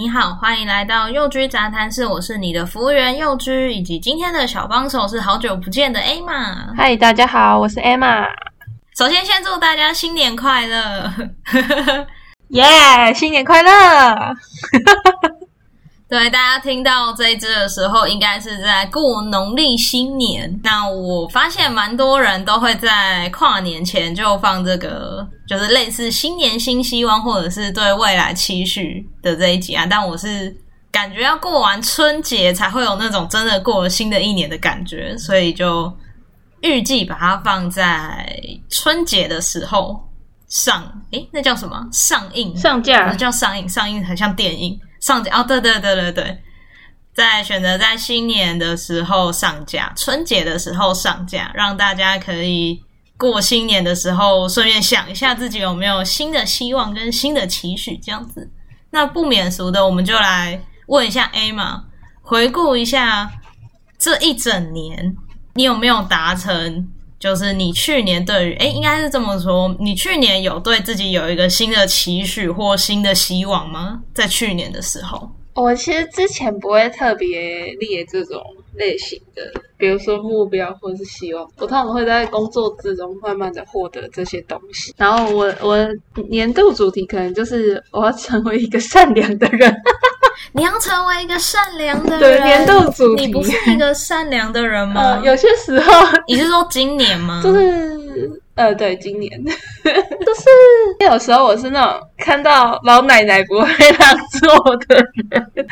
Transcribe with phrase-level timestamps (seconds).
[0.00, 6.74] 你好，欢迎来到幼居杂谈室，我是你的服务员幼居以及今天的小帮手是好久不见的 Emma。
[6.74, 8.24] 嗨，大家好，我是 Emma。
[8.96, 11.12] 首先，先祝大家新年快乐！
[12.48, 13.70] 耶，yeah, 新年快乐！
[16.10, 20.60] 对，大家听到这一支的时候，应该是在过农历新年。
[20.64, 29.86] 那我发现蛮多人都会在跨年前就放这个，就是类似新年新希望，或者是对未来期许的这一集啊。
[29.88, 30.52] 但我是
[30.90, 35.96] 感觉要过完春节才会有那种真的过了新的一年的感觉，所以就
[36.62, 38.28] 预计把它放在
[38.68, 40.08] 春节的时候
[40.48, 40.82] 上。
[41.12, 41.88] 诶，那叫什么？
[41.92, 42.56] 上映？
[42.56, 43.14] 上架？
[43.14, 43.68] 叫上映？
[43.68, 44.76] 上映很像电影。
[45.00, 46.38] 上架哦，对对对对对，
[47.14, 52.82] 在选择在新年的时候上架，春节的时候上架，让大家可以
[53.16, 58.50] 过新年的时候顺便想一下自己有没有新的希望跟新的期许这样子。
[58.90, 61.82] 那不免俗的，我们就来问一下 Emma，
[62.22, 63.30] 回顾一下
[63.98, 65.16] 这一整年，
[65.54, 66.88] 你有没有达成？
[67.20, 74.02] 就是你去年对于，诶，应该是这么说，你去年有对自己有一个新的期许或新的希望吗？
[74.14, 78.42] 在去年的时候，我其实之前不会特别列这种
[78.74, 79.42] 类型的，
[79.76, 84.94] 比如说目标或者是希望，我通常会在工作之中慢慢的获得这些东西。
[84.96, 85.76] 然后我我
[86.30, 89.70] 年度主题可能就是我要成为一个善良的人。
[90.52, 93.26] 你要成为一个善良的人，对，年度主题。
[93.26, 95.00] 你不是一个善良的人吗？
[95.00, 95.92] 呃、有些时候，
[96.26, 97.40] 你是说今年吗？
[97.44, 100.44] 就是呃，对，今年， 就是
[101.06, 104.96] 有时候我是那种看到老奶奶不会让座的
[105.30, 105.66] 人，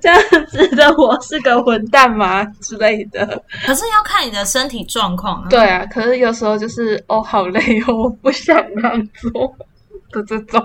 [0.00, 3.42] 这样子的我是个混蛋吗之类的？
[3.66, 5.46] 可是要看你的身体状况啊。
[5.50, 9.56] 对啊，可是有时候就是哦，好累哦，我不想让座
[10.12, 10.62] 的这种。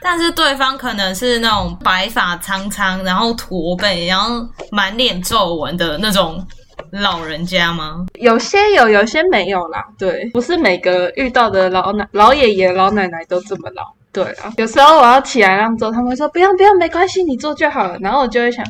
[0.00, 6.44] 但是对方可能是那种白发苍苍，然后驼背，然后满脸皱纹的那种
[6.90, 8.06] 老人家吗？
[8.14, 9.84] 有些有，有些没有啦。
[9.98, 13.82] 对，不是每个遇到的老奶、老爷爷、老奶奶都这么老。
[14.10, 17.98] 对啊，有时候我要起来让座，他们会说不用不用，没关系，你坐就好了。
[18.00, 18.64] 然后我就会想，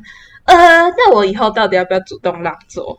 [0.44, 0.56] 呃，
[0.90, 2.98] 那我以后到底要不要主动让座？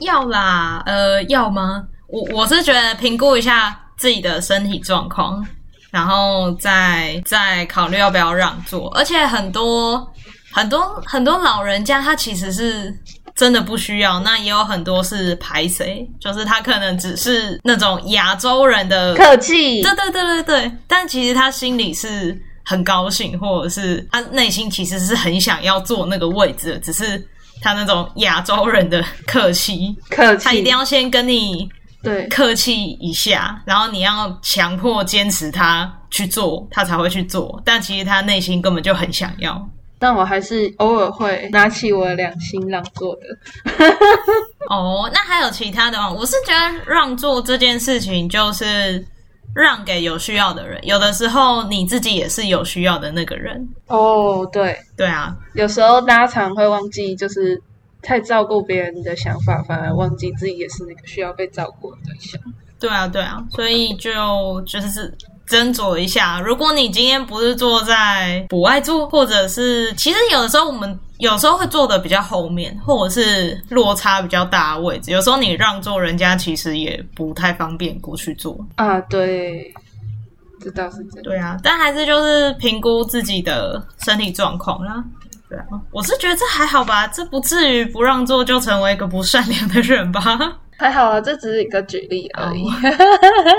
[0.00, 1.84] 要啦，呃，要吗？
[2.08, 5.46] 我我是觉得评估一下自己的身体状况。
[5.90, 10.08] 然后再再考虑要不要让座，而且很多
[10.52, 12.96] 很多很多老人家他其实是
[13.34, 27.20] 真的不需要，那也有很多是排谁，就是他可能只是那种亚洲人的客气，对对对对对，但其实他心里是很高兴，或者是他内心其实是很想要坐那个位置的，只是
[27.60, 31.68] 他那种亚洲人的客气，客气，他一定要先跟你。
[32.02, 37.60] 对，客气一下，然后你要强迫坚持他去做，他才会去做。
[37.64, 39.68] 但其实他内心根本就很想要。
[39.98, 43.84] 但我还是偶尔会拿起我的良心让座的。
[44.70, 46.10] 哦，那还有其他的吗？
[46.10, 49.06] 我是觉得让座这件事情就是
[49.54, 50.80] 让给有需要的人。
[50.86, 53.68] 有的时候你自己也是有需要的那个人。
[53.88, 57.62] 哦，对，对啊，有时候大家常会忘记，就是。
[58.02, 62.40] 太照顾别人的想法，反而忘记自己也是那个需要被照顾的对象。
[62.78, 65.14] 对啊，对啊，所以就就是
[65.46, 66.40] 斟酌一下。
[66.40, 78.98] 如果你今天不是坐在不爱坐，或者是其实有的时候我们有时候会坐的比较后面，或者是落差比较大的位置，有时候你让座，人家其实也不太方便过去坐啊。
[79.02, 79.70] 对，
[80.58, 81.22] 这倒是真的。
[81.22, 85.04] 对啊，但还是就是评估自己的身体状况啦。
[85.50, 90.22] 对啊，我是觉得这还好吧，这不至于不让座就成为一个不善良的人吧？
[90.78, 92.62] 还好啊，这只是一个举例而已。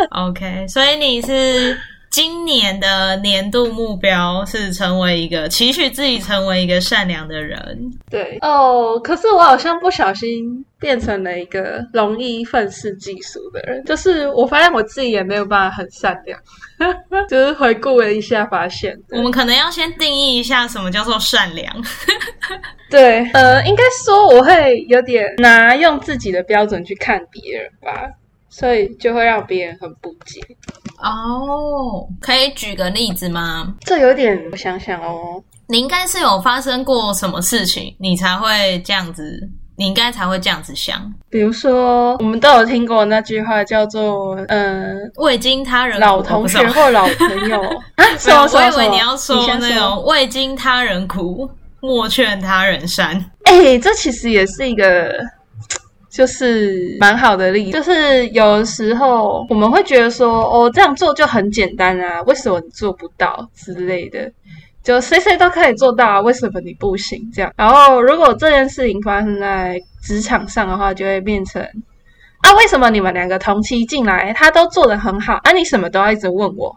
[0.09, 0.29] Oh.
[0.29, 1.77] OK，所以你是。
[2.11, 7.89] 今年的年度目标是成为一个期许自己成为一个善良的人。
[8.09, 13.81] 对哦，可是我好像不小心变成了一个容易愤世嫉俗的人。
[13.85, 16.37] 就是我发现我自己也没有办法很善良，
[17.29, 21.73] 就是回顾了一下，发现我们可能要先定义一下什么叫做善良。
[22.91, 28.09] 对，呃，应该说我会有点拿用自己的标准去看别人吧。
[28.53, 30.41] 所以就会让别人很不解
[31.01, 32.07] 哦。
[32.19, 33.73] 可以举个例子吗？
[33.81, 35.43] 这有点，我想想哦。
[35.67, 39.39] 你应该是有发生过什么事情，你才会这样子？
[39.77, 41.11] 你应该才会这样子想。
[41.29, 47.61] 比如说，我们都有听过那句话，叫做“嗯、呃，未经他人苦，老同学或老朋友”
[47.95, 48.05] 啊。
[48.17, 48.47] 什么？
[48.53, 51.49] 我以为你要说那种“未经他人苦，
[51.79, 53.15] 莫劝他人善”。
[53.45, 55.11] 哎、欸，这其实也是一个。
[56.11, 64.29] 就是蛮好的例子，就是有时候我们会觉得说，哦，这样做就很简单啊，为什么你做不到之类的？
[64.83, 67.17] 就谁谁都可以做到啊，为什么你不行？
[67.33, 71.61] 这样，然后如果这件事情发生在职场上的话，就会变成
[72.41, 76.75] 啊，为什么你们两个同期进来，他都做得很好，啊，你什么都要一直问我，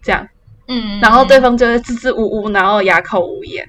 [0.00, 0.28] 这样，
[0.68, 3.66] 嗯，然后对方就会支支吾吾，然后哑口无言，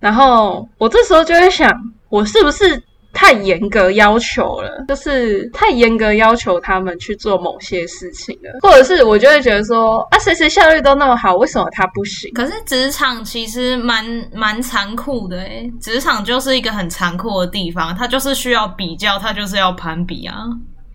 [0.00, 1.70] 然后我这时候就会想，
[2.08, 2.82] 我是不是？
[3.12, 12.32] 太严格要求了，就是太严格要求他们去做某些事情了，或者是我就会觉得说啊，谁谁效率都那么好，为什么他不行？
[12.32, 20.44] 可是职场其实蛮蛮残酷的诶，职场就是一个很残酷的地方，它就是需要比较，它就是要攀比啊。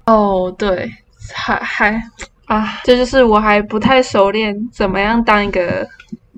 [0.05, 0.89] 哦，对，
[1.33, 2.01] 还还
[2.45, 5.87] 啊，这就是我还不太熟练怎么样当一个。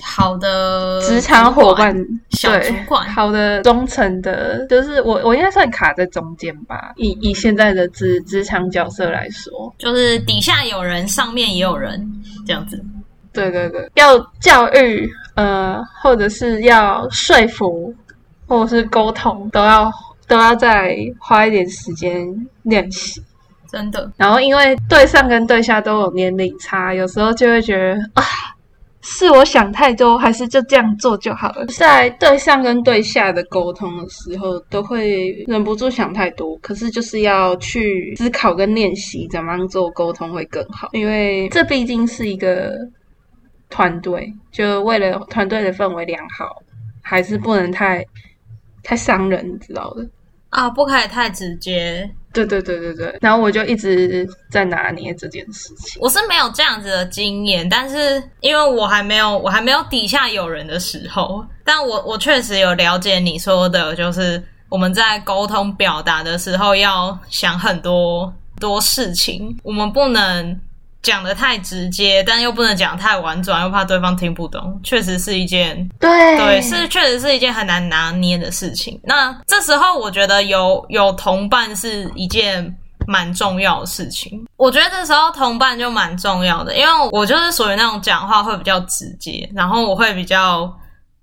[0.03, 1.95] 好的职场伙伴，
[2.29, 6.93] 小主管，好的忠诚的，就是我，我应该算卡在中间吧。
[6.97, 12.07] 以以现在的职职场角色来说，就是底下有人，上面也有人，
[12.45, 12.79] 这样子。
[13.33, 17.93] 对对对，要教育，呃，或者是要说服，
[18.47, 19.91] 或者是沟通，都要
[20.27, 22.27] 都要再花一点时间
[22.63, 23.21] 练习。
[23.71, 24.11] 真的。
[24.15, 28.23] 然后因为对上跟对下都有年龄差，有时候就会觉得啊。
[29.09, 31.65] 是我想太多，还是就这样做就好了？
[31.67, 36.57] 在对上跟对下的沟通的时候，都会忍不住想太多。
[36.57, 40.89] 可是就是要去思考跟练习，怎么样做沟通会更好。
[40.91, 42.73] 因为这毕竟是一个
[43.69, 46.61] 团队，就为了团队的氛围良好，
[47.01, 48.05] 还是不能太
[48.83, 50.05] 太伤人，你知道的。
[50.49, 52.09] 啊，不可以太直接。
[52.45, 56.01] 对对对对对，然后我就一直在拿捏这件事情。
[56.01, 70.59] 我是没有这样子的经验，但是因为我还没有我还没有底下有人的时候，但我我确实有了解你说的，就是我们在沟通表达的时候要想很多多事情，我们不能。
[71.01, 78.99] 讲的太直接，但又不能讲太婉转，又怕对方听不懂，确实是一件对对，是确实是一件很难拿捏的事情。
[79.03, 82.75] 那这时候，我觉得有有同伴是一件
[83.07, 84.45] 蛮重要的事情。
[84.57, 90.71] 我觉得这时候同伴就蛮重要的，因为我就是属于那种讲话会比较直接，然后我会比较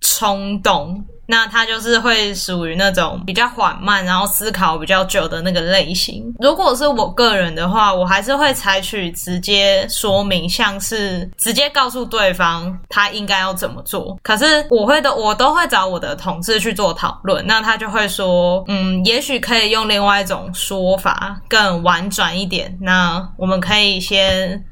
[0.00, 1.04] 冲动。
[1.26, 6.22] 那他就是会属于那种比较缓慢，然后思考比较久的那个类型。
[6.38, 14.18] 如果是我个人的话，我还是会采取直接说明，像是直接告诉对方他应该要怎么做。
[14.22, 17.46] 可是我会的，我都会找我的同事去做讨论。
[17.46, 22.76] 那他就会说，嗯，也许可以用另外一种说法，更婉转一点。
[22.80, 24.64] 那我们可以先。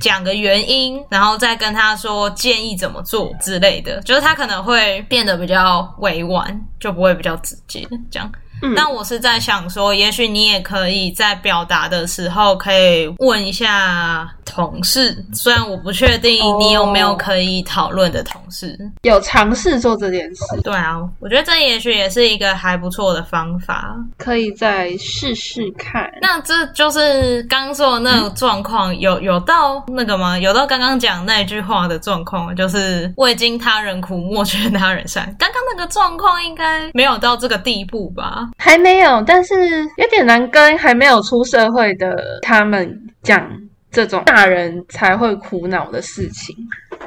[0.00, 8.32] 讲个原因，然后再跟他说建议怎么做之类的，就是他可能会变得比较委婉，就不会比较直接这样。
[8.60, 15.24] 那、嗯、我是在想说，也许你也可以在表达的时候，可以问一下同事。
[15.32, 20.44] 虽然我不确定你有没有可以讨论的同事，哦、有尝试做这件事。
[20.62, 26.10] 对啊，我觉得这也许也是一个还不错的方法，可以再试试看。
[26.20, 30.38] 那这就是刚刚说的那个状况，嗯、有有到那个吗？
[30.38, 35.24] 有到刚刚讲那句话的状况，就是未经他人苦，莫劝他人善。
[35.38, 38.48] 刚刚那个状况应该没有到这个地步吧？
[38.58, 39.54] 还没有，但是
[39.96, 43.50] 有点难跟还没有出社会的他们讲
[43.90, 46.54] 这种大人才会苦恼的事情，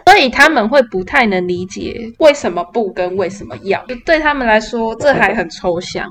[0.06, 6.06] 所以他们会不太能理解为什么不跟为什么要，对他们来说这还很抽象。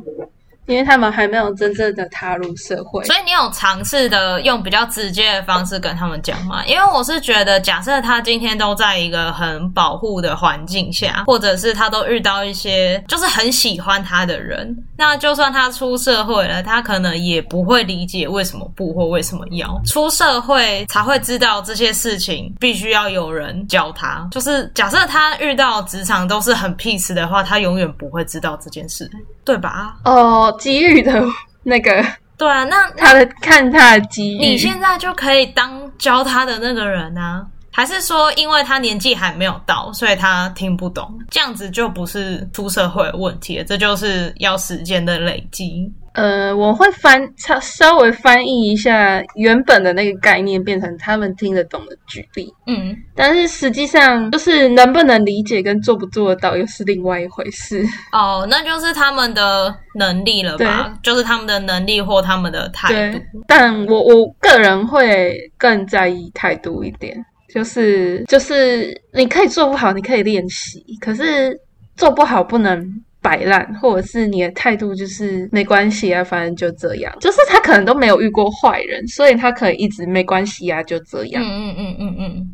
[0.67, 6.65] 因为他们还没有真正的踏入社会，所以你有尝试的用比较直接的方式跟他们讲吗？
[6.67, 24.27] 因为我是觉得，假设他今天都在一个很保护的环境下，或者是他都遇到一些就是很喜欢他的人，那就算他出社会了，他可能也不会理解为什么不或为什么要出社会才会知道这些事情，必须要有人教他。
[24.31, 29.11] 就是假设他遇到职场都是很 peace 的话，他永远不会知道这件事，
[29.45, 29.97] 对吧？
[30.05, 30.55] 哦。
[30.59, 31.23] 机遇的
[31.63, 32.05] 那个，
[32.37, 37.47] 对啊，那他的看他的机遇，你现在就可以当教他的那个人啊？
[37.75, 41.19] 还是说，因为他年纪还没有到，所以他听不懂？
[41.31, 45.91] 这样子就不是出社会的问题了，这就是要时间的累积。
[46.15, 52.53] 呃，我会翻稍稍微翻译一下原本的那个概念，变成他们听得懂的举例。
[52.67, 57.83] 嗯，但是实际上就是能不能理解跟做不做得到，又是另外一回事。
[58.13, 60.93] 哦，那就是他们的能力了吧？
[61.03, 63.19] 对就是他们的能力或他们的态度。
[63.47, 67.17] 但我我个人会更在意态度一点，
[67.55, 71.59] 就是就是你可以做不好，你可以练习，可是
[71.97, 73.03] 做不好不能。
[73.23, 77.15] 摆烂，或者是你的态度就是没关系啊，反正就这样。
[77.21, 81.43] 就是他可能都没有遇过坏人，所以他可以一直没关系啊，就这样。
[81.43, 82.51] 嗯嗯嗯嗯嗯。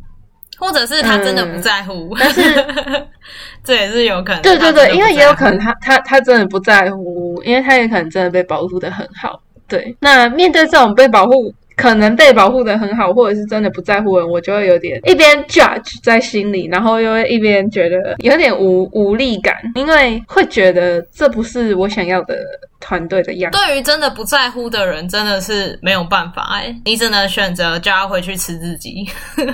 [0.59, 2.43] 或者是他真的不在乎，嗯、但是
[3.65, 4.43] 这也是有可能。
[4.43, 9.41] 对对对，因为也有可能他他他真的不在乎，因为他也可能真的被保护的很好。
[9.67, 11.55] 对，那面对这种被保护。
[11.78, 22.37] 可能被保护得很好，或者是真的不在乎的人，我就会有点一边 judge 在心里，然后又会一边觉得有点无无力感，因为会觉得这不是我想要的
[22.80, 23.58] 团队的样子。
[23.58, 29.06] 对于真的不在乎的人，真的是没有办法哎，你只能选择叫他回去吃自己。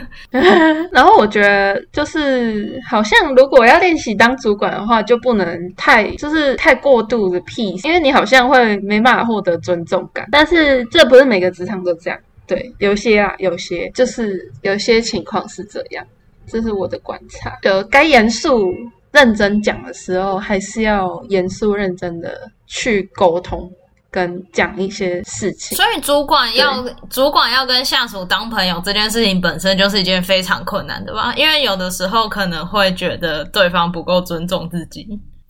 [0.93, 10.29] 然后我觉得就是好像如果要练习当主管的话，就不能太就是太过度的 peace，因为你好像会没办法获得尊重感。
[10.31, 12.19] 但是这不是每个职场都这样。
[12.47, 16.05] 对，有些啊，有些就是有些情况是这样，
[16.47, 17.59] 这是我的观察。
[17.63, 18.71] 呃，该严肃
[19.15, 23.71] 认真讲的时候，还是要严肃认真的去沟通
[24.11, 25.77] 跟讲一些事情。
[25.77, 31.33] 所以，主管要主管要跟下属当朋友这件事情本身就是一件非常困难的吧？
[31.37, 35.07] 因为有的时候可能会觉得对方不够尊重自己。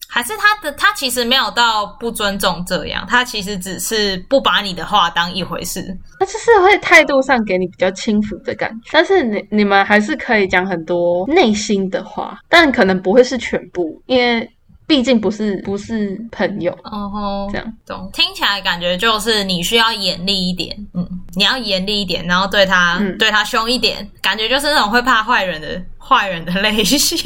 [0.09, 5.83] 还是他的他其实没有到不尊重这样，他其实只是不把你的话当一回事，
[6.21, 8.91] 他就是会态度上给你比较轻浮的感觉。
[8.93, 14.49] 但是你你们还是可以讲很多内心的话，但可能不会是全部，因为
[14.87, 16.71] 毕竟不是不是朋友。
[16.85, 18.09] 哦吼，这样懂？
[18.13, 27.19] 听起来感觉就是你需要严厉一点，嗯，你要严厉一点，然后对他、嗯、对他凶一点，感觉就是那种会怕坏人的坏人的类型。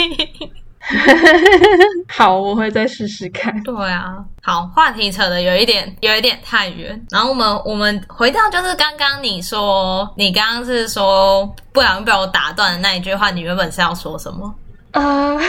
[2.09, 3.63] 好，我会再试试看。
[3.63, 7.01] 对啊，好，话题扯的有一点，有一点太远。
[7.11, 14.55] 然后我们我们回到就是刚刚你说，你刚刚是说不小心被我打断的那一句话，你原本是要说什么？
[14.93, 15.43] 啊，uh,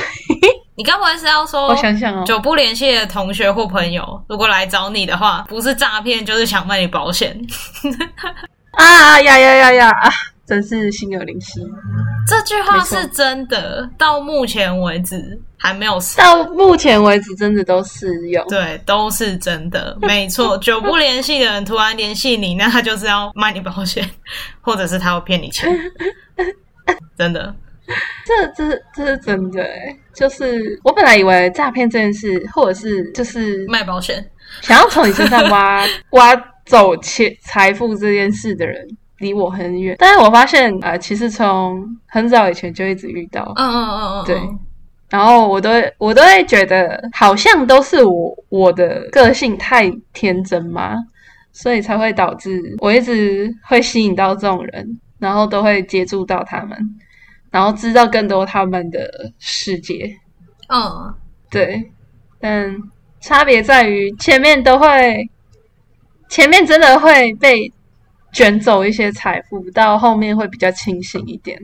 [0.75, 7.39] 你该不会是要说，我想想哦，久不联系的同学或朋友，如果来找你的话，不是诈骗就是想卖你保险。
[8.71, 9.93] 啊呀呀呀呀！
[10.45, 11.61] 真是心有灵犀，
[12.29, 13.89] 这句话是真的。
[13.97, 20.57] 到目前为止还没有，到目前为止真的都适用，对，都是真的， 没错。
[20.59, 24.07] 久不联系的人突然联系你，那他就是要卖你保险，
[24.61, 25.69] 或者是他要骗你钱，
[27.17, 27.53] 真的。
[28.23, 34.23] 这这这是真的诶，就是我本来以为诈骗这件事，或者是就是卖保险，
[34.61, 36.35] 想要从你身上挖 挖
[36.67, 38.87] 走钱财富这件事的人。
[39.19, 44.41] 离我很远，但是我发现啊、呃，其实从很早以前就一直遇到，嗯嗯嗯嗯，对，
[45.09, 50.95] 然后我都我都会觉得好像都是我我的个性太天真嘛，
[51.51, 56.77] 所以才会导致我一直会吸引到这种人，然后都会接触到他们，
[57.51, 60.09] 然后知道更多他们的世界，
[60.69, 61.13] 嗯，
[61.51, 61.91] 对，
[62.39, 62.73] 但
[63.19, 65.29] 差别在于前面都会，
[66.29, 67.69] 前面真的会被。
[68.31, 71.59] 卷走一些财富，到后面会比较清醒一点。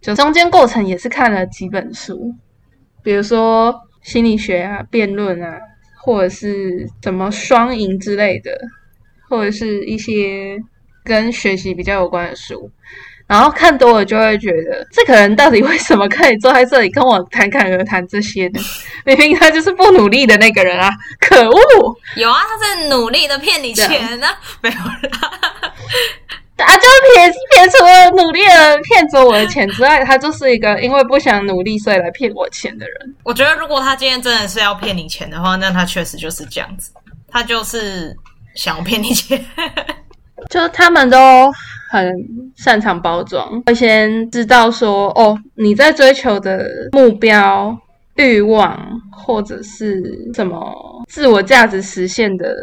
[0.00, 2.32] 就中间过程也是看了几本书，
[3.02, 5.58] 比如说心理学啊、辩论啊，
[6.04, 8.52] 或者是什么双赢之类的，
[9.28, 10.56] 或者是一些
[11.04, 12.70] 跟学习比较有关的书。
[13.26, 18.60] 然后看多了就会觉得，这个人到底为什么可以坐在这里跟我侃侃而谈这些呢？
[19.04, 20.88] 明明他就是不努力的那个人啊！
[21.18, 21.96] 可恶！
[22.14, 25.55] 有啊，他在努力的骗你钱呢、啊，没有啦。
[26.56, 33.14] 啊，就是撇撇除了努力的骗走我的钱之外，他就是一个因为不想努力所以来骗我钱的人。
[33.24, 36.90] 我觉得如果他今天真的是要骗你钱的话，那他确实就是这样子，
[37.28, 38.16] 他就是
[38.54, 39.44] 想要骗你钱。
[40.48, 41.18] 就他们都
[41.90, 42.10] 很
[42.56, 47.76] 擅长包装，会先知道说哦，你在追求的目标、
[48.14, 48.78] 欲望
[49.10, 50.00] 或者是
[50.34, 50.72] 什么
[51.08, 52.54] 自我价值实现的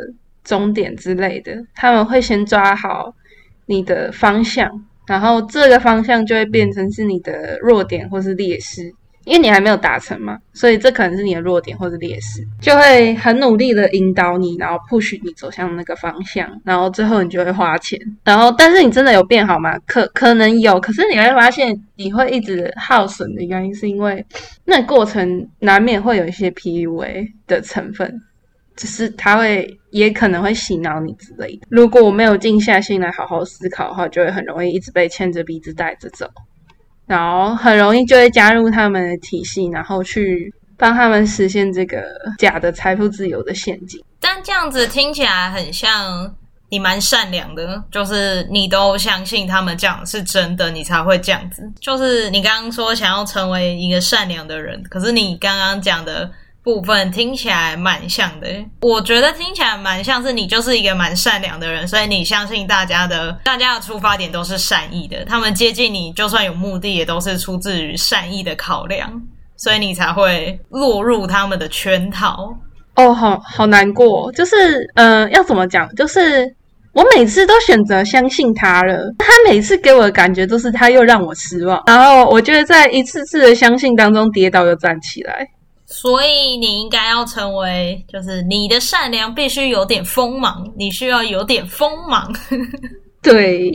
[0.43, 3.13] 终点之类的，他们会先抓好
[3.65, 4.69] 你的方向，
[5.07, 8.93] 然后这个方向就会变成是你的弱点或是劣势。
[9.25, 19.79] 因为你还没有达成嘛，所以这可能是你的弱点或者劣势，就会很努力的引导你，然后 push 你走向那个方向，然后最后你就会花钱，然后但是你真的有变好吗？
[19.87, 24.25] 可可能有，可是你会发现你会一直耗损的原因是因为
[24.65, 28.13] 那过程难免会有一些 PUA 的成分，
[28.75, 31.67] 只是他会也可能会洗脑你之类的。
[31.69, 36.27] 如果我没有静下心来好好思考的话，就会很容易一直被牵着鼻子带着走。
[37.05, 42.01] 然后很容易就会加入他们的体系，然后去帮他们实现这个
[42.39, 44.01] 假的财富自由的陷阱。
[44.19, 46.33] 但这样子听起来很像
[46.69, 51.61] 你蛮善良的，就是你都相信他们讲的是真的，你才会这样子。
[51.81, 56.31] 就是你刚刚说想要成为一个善良的人，可是你刚刚讲的
[56.63, 58.47] 部分听起来蛮像的，
[58.81, 69.21] 我觉得听起来蛮像是你就是一个蛮善良的人，所以你相信大家的，大家的出发点都是善意的，他们接近你就算有目的，也都是出自于善意的考量，
[69.57, 72.57] 所以你才会落入他们的圈套。
[72.95, 75.93] 哦，好好难过，就是呃，要怎么讲？
[75.95, 76.45] 就是
[76.93, 85.45] 我每次都选择相信他了，他每次给我的感觉都是他又让我失望，然后我觉得在一次次的相信当中跌倒又站起来。
[85.93, 92.33] 所以你应该要成为，就是你的善良必须有点锋芒，你需要有点锋芒。
[93.21, 93.71] 对，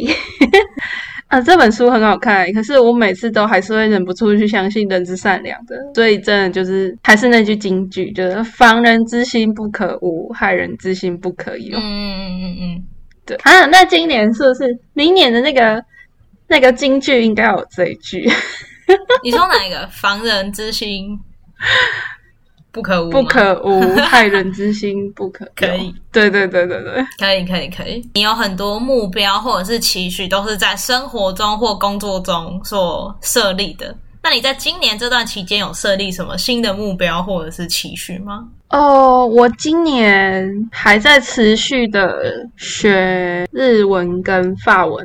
[1.29, 5.77] 啊， 这本书很好看，可是我每次都还是会忍不住去相信人之善良的。
[5.95, 11.79] 所以真的就是还是那句金句，就是防人之心不可无，害人之心不可有。
[11.79, 12.85] 嗯嗯嗯嗯嗯，
[13.25, 15.83] 对啊，那今年是不是明年的那个
[16.49, 18.29] 那个金句应该有这一句？
[19.23, 19.87] 你说哪一个？
[19.93, 21.19] 防人之心。
[22.71, 25.45] 不可无，不可无，害人之心不可。
[25.57, 28.07] 可以，对对对对对，可以可以可以。
[28.15, 33.97] 你有很多目标或者是期许，都是在生活中或工作中所设立的。
[34.23, 38.47] 那你在今年这段期间有设立什么新的目标或者是期许吗？
[38.69, 45.05] 哦，我今年还在持续的学日文跟法文，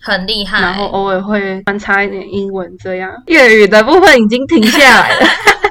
[0.00, 0.60] 很厉害。
[0.60, 5.26] 然后偶尔会穿插一点英文，这样粤语的部分已经停下来了。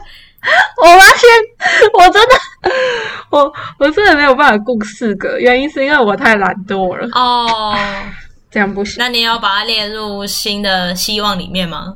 [0.82, 1.30] 我发现，
[1.94, 2.36] 我真的，
[3.30, 7.08] 我我真的没有办法顾四个，原因是因为我太懒惰了。
[7.14, 7.74] 哦，
[8.52, 8.96] 这样不行。
[9.00, 11.96] 那你要把它列入新的希望里面吗？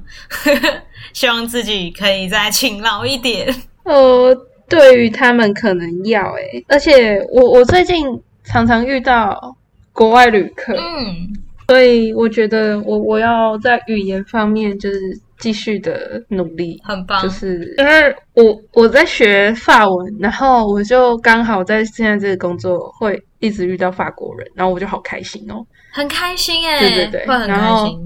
[1.14, 3.54] 希望自己可以再勤劳一点。
[3.84, 4.34] 呃，
[4.70, 8.06] 对于他们可能要诶、欸，而且我我最近
[8.44, 9.56] 常常遇到
[9.92, 11.34] 国外旅客，嗯，
[11.68, 15.20] 所以我觉得我我要在语言方面就是。
[15.40, 17.22] 继续的努力，很棒。
[17.22, 28.00] 就是因为我我在学法文，然后我就刚好在现在这个工作会一直遇到法国人，然后我就好开心哦，很开心哎，对对对，会很开心。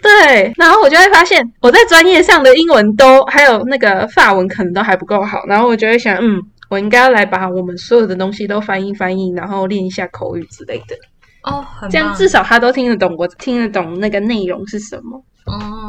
[0.00, 10.94] 对，然后我就会发现我在专业上的英文都还有那个法文可能都还不够好，然后我就会想，嗯，我应该要来把我们所有的东西都翻译翻译，然后练一下口语之类的。
[11.42, 15.20] 哦，这样至少他都听得懂，我听得懂那个内容是什么。
[15.46, 15.87] 哦，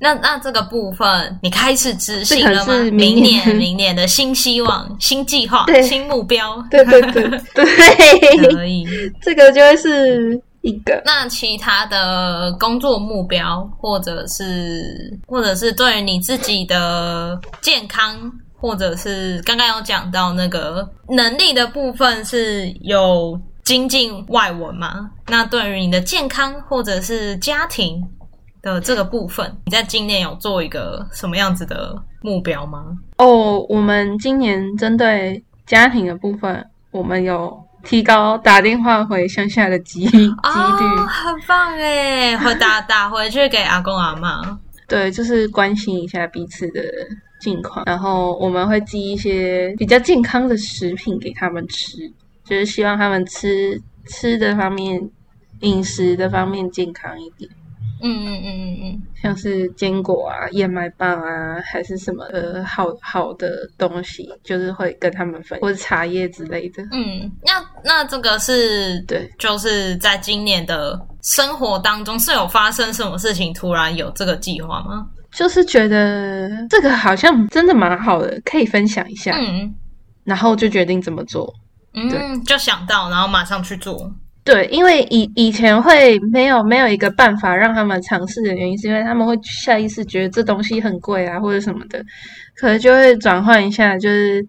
[0.00, 2.74] 那那这个部分你开始执行了吗？
[2.90, 8.86] 明年明年，明年的新希望、新计划、新目标，对对对对，可以。
[9.22, 11.00] 这个就会是一个。
[11.04, 18.16] 那其他的工作目标，或者是或者是对于你自己的健康，
[18.56, 25.10] 或者是刚刚有讲到那个能力的部分，是有精进外文吗？
[25.28, 28.02] 那对于你的健康或者是家庭
[28.62, 32.96] 的这个部分，你在今年有做一个什么样子的目标吗？
[33.18, 46.80] 哦，我们今年针对家庭的部分，我们有提高打电话回乡下的几几率，哦，很棒诶，会打打回去给阿公阿妈，对，就是关心一下彼此的
[47.40, 51.96] 近况，然后我们会寄一些比较健康的食品给他们吃，
[52.44, 55.10] 就是希望他们吃吃的方面、
[55.62, 57.50] 饮食的方面健康一点。
[58.02, 66.82] 嗯嗯嗯嗯嗯，像是坚果啊、燕麦棒啊，还是什么呃好好的东西，就是会跟他们分，或者茶叶之类的。
[66.90, 75.06] 嗯，那那这个是对，就是在今年的生活当中是有发生什么事情，突然有这个计划吗？
[75.32, 79.32] 就是觉得这个好像真的蛮好的，可以分享一下。
[79.38, 79.72] 嗯，
[80.24, 81.50] 然后就决定怎么做。
[81.94, 84.12] 嗯，对就想到，然后马上去做。
[84.44, 92.04] 对，因为以以前会没有没有一个办法让他们尝试的原因，是因为他们会下意识觉得这东西很贵啊，或者什么的，
[92.56, 94.44] 可能就会转换一下，就是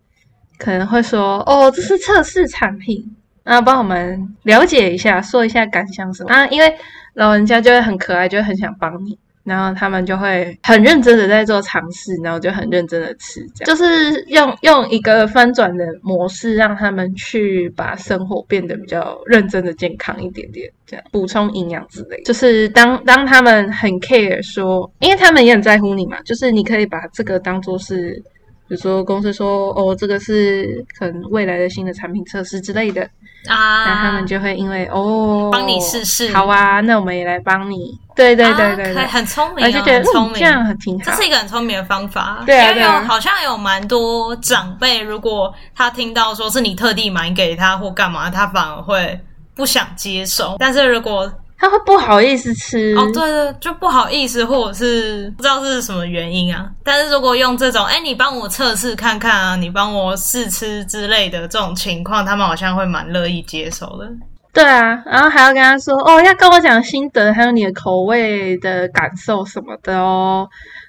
[0.58, 6.74] 可能会说：“哦，这是测试产品，那帮我们了解一下，说一下感想什么啊。”因为
[7.14, 9.20] 老人家就会很可爱，就很想帮你。
[9.44, 22.22] 然后他们就会很认真的在做尝试，然后就很认真的吃，这样就是用用一个翻转的模式，让他们去把生活变得比较认真的健康一点点，这样补充营养之类。
[22.24, 28.24] 就是当当他们很 care 说，因为他们也很在乎你嘛，就是你可以把这个当做是。
[28.68, 33.08] 比如说公司说哦，这个是可能未来的新的产品测试之类的。
[33.46, 42.42] 啊，那他们就会因为哦，帮你试试，好啊，那我们也来帮你，对对对对对，很聪明，我就觉得聪明，这样很挺好，这是一个很聪明的方法。
[42.46, 49.20] 对啊，对啊，好像有蛮多长辈，如果他听到说是你特地买给他或干嘛，他反而会
[49.54, 50.56] 不想接受。
[50.58, 51.30] 但是如果
[51.64, 56.70] 他会不好意思吃哦，对对，就不好意思，或者是不知道是什么原因啊。
[56.84, 64.06] 但是如果用这种，哎，你帮我测试看看啊，你帮我试吃之类的这种情况，他们好像会蛮乐意接受的。
[64.52, 70.46] 对啊，然后还要跟他说，哦，要跟我讲心得，还有你的口味的感受什么的哦。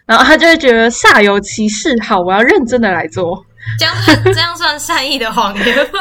[0.06, 3.46] 然后他就会觉得煞有其事，好，我要认真的来做。
[3.78, 6.00] 这样算这样算善意的谎言吗？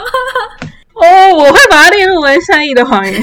[0.96, 3.14] 哦，我会把它列入为善意的谎言。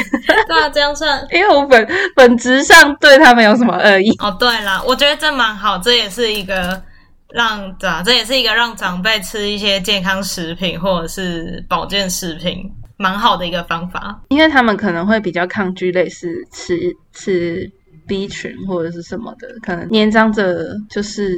[0.49, 4.11] 对啊，这样算， 因为我本本质上对他没有什么恶意。
[4.19, 6.83] 哦，对啦，我觉得这蛮好，这也是一个
[7.31, 14.21] 让对啊，这也是一个让长辈吃一些健康食品或者是保健食品蛮好的一个方法。
[14.29, 16.77] 因为他们可能会比较抗拒类似吃
[17.13, 17.71] 吃。
[18.09, 21.33] B 群或者是什么的，可能年长者就是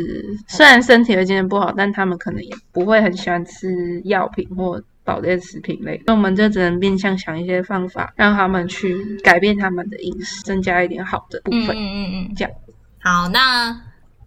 [0.48, 6.02] 虽然身体的经验不好，但他们可能也不会很喜欢吃药品或保健食品类。
[6.06, 11.76] 那我们就只能变相想一些方法，让他们去改变他们的饮食，增加一点好的部分。
[11.76, 12.52] 嗯嗯嗯，这样。
[13.00, 13.74] 好，那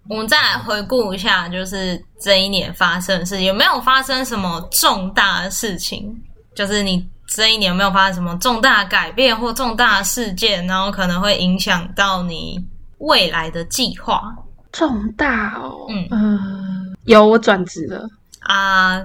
[0.10, 6.16] 我们再来回顾一下，就是这一年发生的事，有没有发生什么重大的事情？
[6.56, 7.08] 就是你。
[7.28, 12.64] 这一年有没有发生什么重大改变或重大事件，然后可能会影响到你
[13.00, 14.22] 未来的计划？
[14.72, 16.40] 重大哦，嗯、呃、
[17.06, 18.08] 有我转职了
[18.42, 19.02] 啊，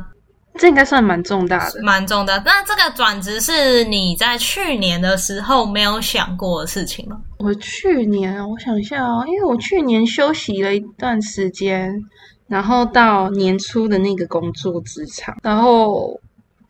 [0.55, 2.37] 这应该算蛮重大的，蛮重大。
[2.45, 7.21] 那这个转职是你在去年的时候没有想过的事情吗？
[7.39, 12.05] 我去年，我想一下哦，因为我去年休息了一段时间，
[12.49, 16.21] 然后到年初的那个工作职场，然后。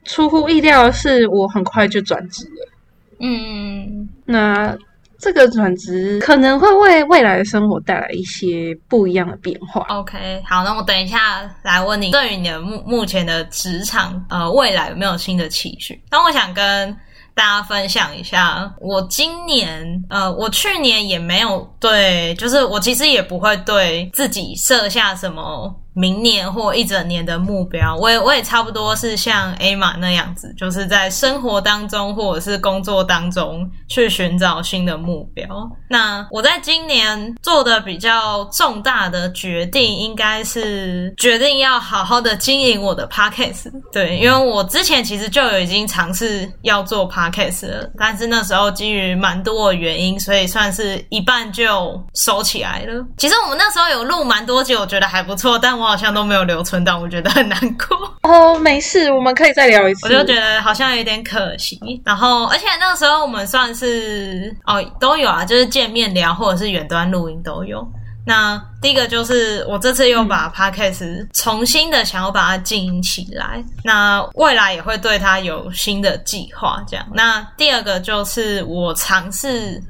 [0.02, 2.72] 出乎意料的是，我很快就转职了。
[3.20, 4.76] 嗯，那
[5.20, 9.82] 这个转职可能会为未来的生活带来一些不一样的变化。
[9.88, 16.02] OK，好，那我等一下来问你，对于你的目目前的职场，呃，未来有没有新的期许？
[16.10, 16.96] 那我想跟
[17.34, 25.74] 大家分享一下，我今年，呃，我去年也没有对，就是我其实也不会对自己设下什么。
[25.94, 35.46] 明年或一整年的目标，我也我也差不多是像 Emma 那样子，就是在生活当中或者是工作当中去寻找新的目标。
[35.88, 43.70] 那我在今年做的比较重大的决定，应该是决定要好好的经营我的 Podcast。
[43.92, 53.04] 对，因为我之前其实就有已经尝试要做 Podcast 了，但是那时候基于蛮多的原因，所以算是一半就收起来了。
[53.16, 57.96] 其实我们那时候有录蛮多集，我觉得还不错，但我好像都没有留存到，我觉得很难过。
[58.22, 60.06] 哦，没事，我们可以再聊一次。
[60.06, 61.78] 我就觉得好像有点可惜。
[62.04, 67.86] 然后，而且那个时候我们算是哦都有啊，就是见面聊或者是远端录音都有。
[68.26, 76.84] 那第一个就是我这次又把 Podcast 重新的想要把它经营起来，嗯、那未来也会对它有新的计划。
[76.86, 79.82] 这样，那第二个就是我尝试。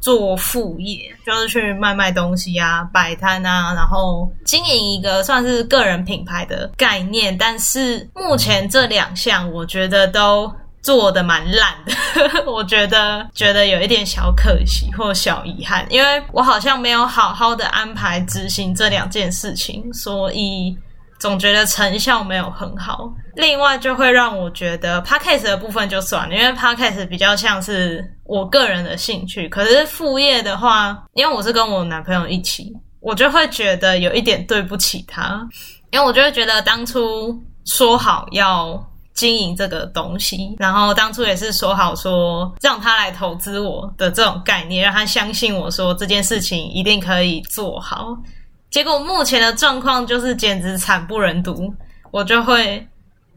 [0.00, 7.36] 做副业就是去卖卖东西啊，摆摊啊，然后经营一个算是个人品牌的概念。
[7.36, 20.76] 但是目前这两项我觉得都做得蛮烂的， 我觉得觉得有一点小可惜或小遗憾，因为我好像没有好好的安排执行这两件事情，所以。
[21.18, 29.48] 总觉得成效没有很好，另外就会让我觉得 Podcast 的部分就算了，因为 Podcast 比较像是我个人的兴趣。
[29.48, 35.46] 可是副业的话，因为我是跟我男朋友一起，我就会觉得有一点对不起他，
[35.90, 38.80] 因为我就会觉得当初说好要
[39.12, 48.16] 经营这个东西，然后当初也是说好说让他来投资我的这种概念，让他相信我说这件事情一定可以做好。
[48.70, 51.74] 结果目前的状况就是简直惨不忍睹，
[52.10, 52.86] 我就会，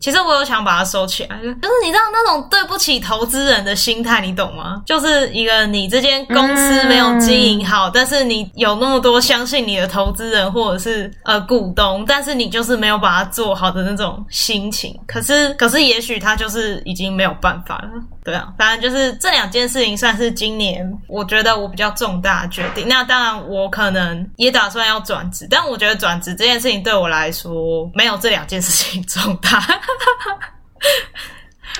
[0.02, 4.82] 其实我有想把它收起来，就是你知道那种对不起投资人的心态，你懂吗？
[4.86, 15.00] 就是一个你这间公司没有经营好，但是你有那么多相信你的投资人或者是呃股东，但是你就是没有把它做好的那种心情。
[15.08, 17.90] 可是，可是也许他就是已经没有办法了。
[18.24, 22.88] 对啊，反正就是这两件事情算是今年我觉得我比较重大的决定。
[22.88, 29.60] 那当然，我可能也打算要转职，但我觉得转职这件事情对我来说没有这两件事情重大。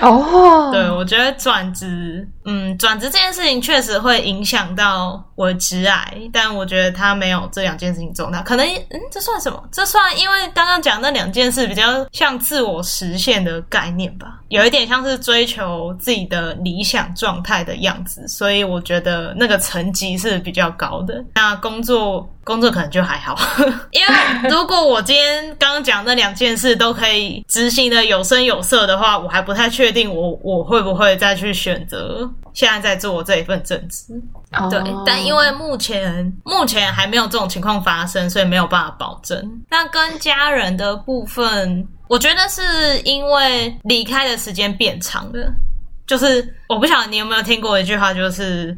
[0.00, 8.42] 哦，对，我觉得转职，嗯，转职这件事情确实会影响到我的职涯，但我觉得它没有这两件事情重大。
[8.42, 9.62] 可能，嗯，这算什么？
[9.70, 21.24] 这算因为刚刚讲那两件事比较像自我实现的概念吧，有一点像是追求自己的理想状态的样子，所以我觉得那个层级是比较高的。
[21.34, 22.28] 那工作。
[22.44, 23.38] 工作可能就还好，
[23.92, 34.04] 因为如果我今天刚刚讲那两件事都可以执行的有声有色的话，我还不太确定我我会不会再去选择现在在做这一份正职。
[34.52, 34.70] Oh.
[34.70, 39.62] 对，但因为目前目前还没有这种情况发生，所以没有办法保证。
[39.70, 45.52] 那跟家人的部分，我觉得是因为离开的时间变长了。
[46.06, 48.76] 就是我不晓得你有没有听过一句话，就是。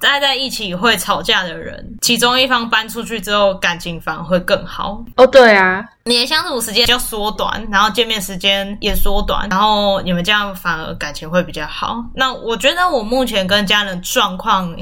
[0.00, 5.04] 待在一起会吵架的人，其中一方搬出去之后，感情反而会更好。
[5.16, 12.02] 哦，对啊，你的相处时间就缩短，然后见面时间也缩短，然后你们这样反而感情会比较好。
[12.14, 14.74] 那我觉得我目前跟家人状况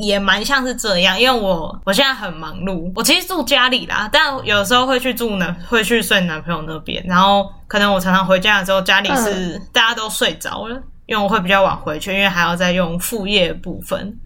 [0.00, 14.16] 也蛮像是这样，因为我我现在很忙碌，我其实住家里啦，但有时候会去住男，会去睡男朋友那边，然后可能我常常回家的时候，家里是大家都睡着了，因为我会比较晚回去，因为还要再用副业部分。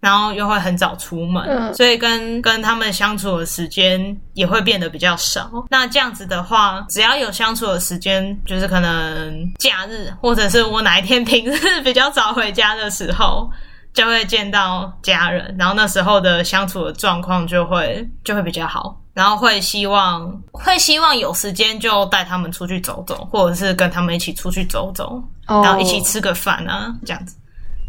[0.00, 5.50] 然后又会很早出门，嗯、所以跟跟他们相处的时间也会变得比较少。
[5.70, 13.50] 那这样子的话，只要有相处的时间，就是可能假日或者是我哪一天平日比较早回家的时候，
[13.94, 15.54] 就会见到家人。
[15.58, 19.00] 然后那时候的相处的状况就会就会比较好。
[19.14, 27.34] 然后会希望会希望有时间就带他们出去走走，或者是跟他们一起出去走走，然后一起吃个饭啊，这样子。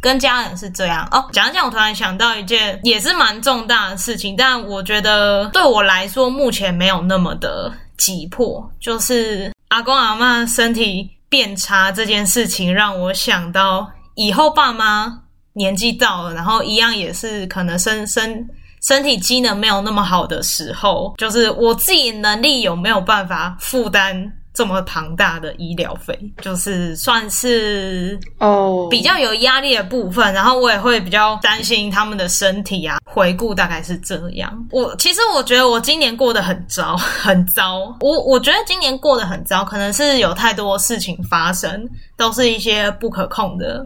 [0.07, 1.27] 跟家人是这样哦。
[1.33, 8.71] 讲一讲，我突然想到一件也是蛮重大的事情，但我觉得对我来说目前没有那么的急迫。
[8.79, 18.47] 就是阿公阿妈身体变差这件事情，让我想到以后爸妈年纪到了，然后一样也是可能身身
[18.81, 24.31] 身体机能没有那么好的时候，就是我自己能力有没有办法负担。
[24.57, 30.25] 这么庞大的医疗费，就是算是哦比较有压力的部分。
[30.25, 30.35] Oh.
[30.35, 32.97] 然后我也会比较担心他们的身体啊。
[33.05, 34.67] 回顾大概是这样。
[34.71, 37.95] 我其实我觉得我今年过得很糟， 很糟。
[37.99, 43.85] 我我觉得今年过得很糟，可能是有太多事情发生，都是一些不可控的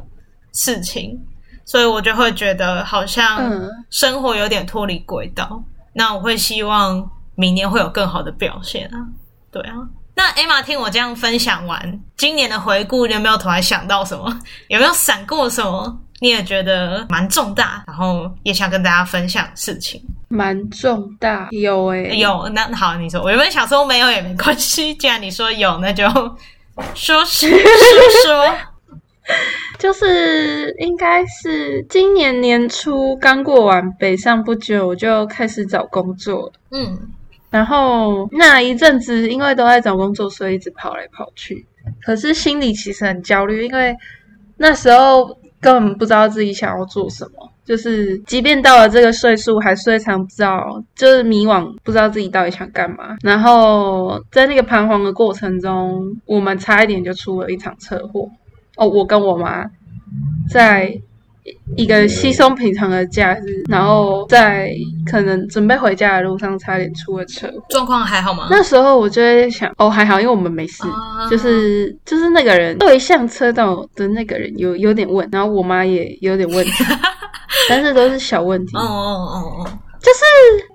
[0.53, 1.19] 事情，
[1.65, 3.51] 所以我就会觉得好像
[3.89, 5.49] 生活有点脱离轨道。
[5.51, 5.63] 嗯。
[5.91, 7.05] 那我会希望
[7.36, 9.05] 明年会有更好的表现啊。
[9.51, 9.75] 对啊。
[10.21, 14.39] 那 Emma 听我这样分享完今年的回顾，你有没有突然想到什么？
[14.69, 15.99] 有没有闪过什么？
[16.19, 19.99] 你也觉得蛮重大，然后也想跟大家分享事情？
[20.27, 22.47] 蛮重大，有诶、欸，有。
[22.49, 26.07] 那好，你说，我原本想说没有也没关系，既然你说有， 那就
[26.93, 27.49] 说说
[28.23, 28.55] 说。
[29.79, 36.53] 就是应该是今年年初刚过完北上不久，我就开始找工作。
[36.69, 37.10] 嗯。
[37.51, 41.63] 然后那一阵子，因为都在找工作，所以一直跑来跑去。
[42.01, 43.95] 可是心里其实很焦虑，因为
[44.57, 47.51] 那时候根本不知道自己想要做什么。
[47.65, 53.17] 就是即便到了这个岁数，还是非常不知道，就是迷惘，不知道自己到底想干嘛。
[53.21, 58.29] 然后在那个彷徨的过程中，我们差一点就出了一场车祸。
[58.77, 59.65] 哦，我跟我妈
[60.49, 61.01] 在。
[61.75, 64.71] 一个稀松平常的假日，然后在
[65.10, 67.63] 可能准备回家的路上，差点出了车祸。
[67.69, 68.47] 状况还好吗？
[68.51, 70.84] 那时候我就在想，哦，还好，因为我们没事。
[70.84, 76.84] 啊、就是就是那个人对向车道的那个人有有点问，然后我妈也有点问题，
[77.69, 78.77] 但是都是小问题。
[78.77, 80.21] 哦哦哦哦，就是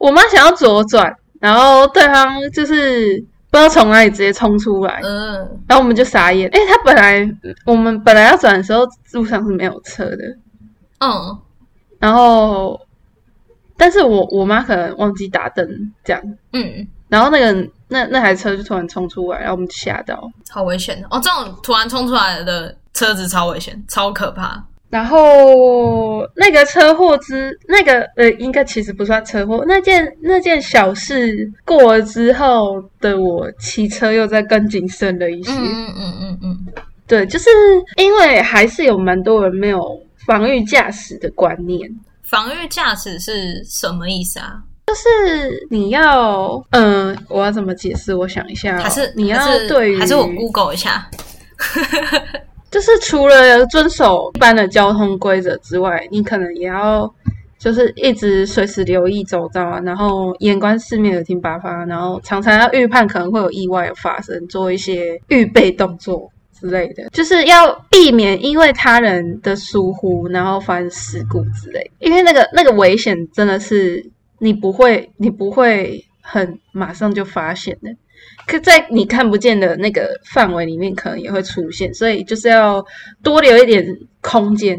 [0.00, 3.16] 我妈想要左转，然后对方就是
[3.50, 5.34] 不知道从哪里直接冲出来，嗯，
[5.68, 6.48] 然后我们就傻眼。
[6.52, 7.28] 哎，他本来
[7.64, 10.16] 我们本来要转的时候，路上是没有车的。
[10.98, 11.38] 嗯，
[11.98, 12.80] 然后，
[13.76, 21.20] 但是我我妈可能忘记打灯，这样，嗯，然后那个那那台车就突然冲出来，然后我们就吓到，超危险的哦！
[21.22, 24.62] 这种突然冲出来的车子超危险，超可怕。
[24.88, 36.72] 然后那个车祸之那个呃，应该其实不算车祸，那件那件小事过了之后的我骑车又再更谨慎了一些，嗯嗯嗯嗯嗯，
[37.06, 37.50] 对，就是
[37.96, 40.00] 因为还是有蛮多人没有。
[40.26, 41.88] 防御驾驶的观念，
[42.24, 44.56] 防御驾驶是什么意思啊？
[44.86, 48.14] 就是你要，嗯、呃，我要怎么解释？
[48.14, 51.08] 我想一下、喔，还是你要对于，还是我 Google 一下？
[52.70, 57.12] 就是除了遵守一般的交通规则之外，你可能也要，
[57.58, 66.30] 就是一直随时留意周遭啊，然后眼观四面，耳听八方，然后常常要预判可能会有意外的发生，做一些预备动作。
[66.66, 71.90] 之类的，就是要避免因为他人的疏忽，然后发生事故之类。
[72.00, 74.04] 因为那个那个危险真的是
[74.38, 77.90] 你不会，你不会很马上就发现的，
[78.46, 81.94] 可在你看不见的那个范围里面，可能也会出现。
[81.94, 82.84] 所以就是要
[83.22, 83.86] 多留一点
[84.20, 84.78] 空间，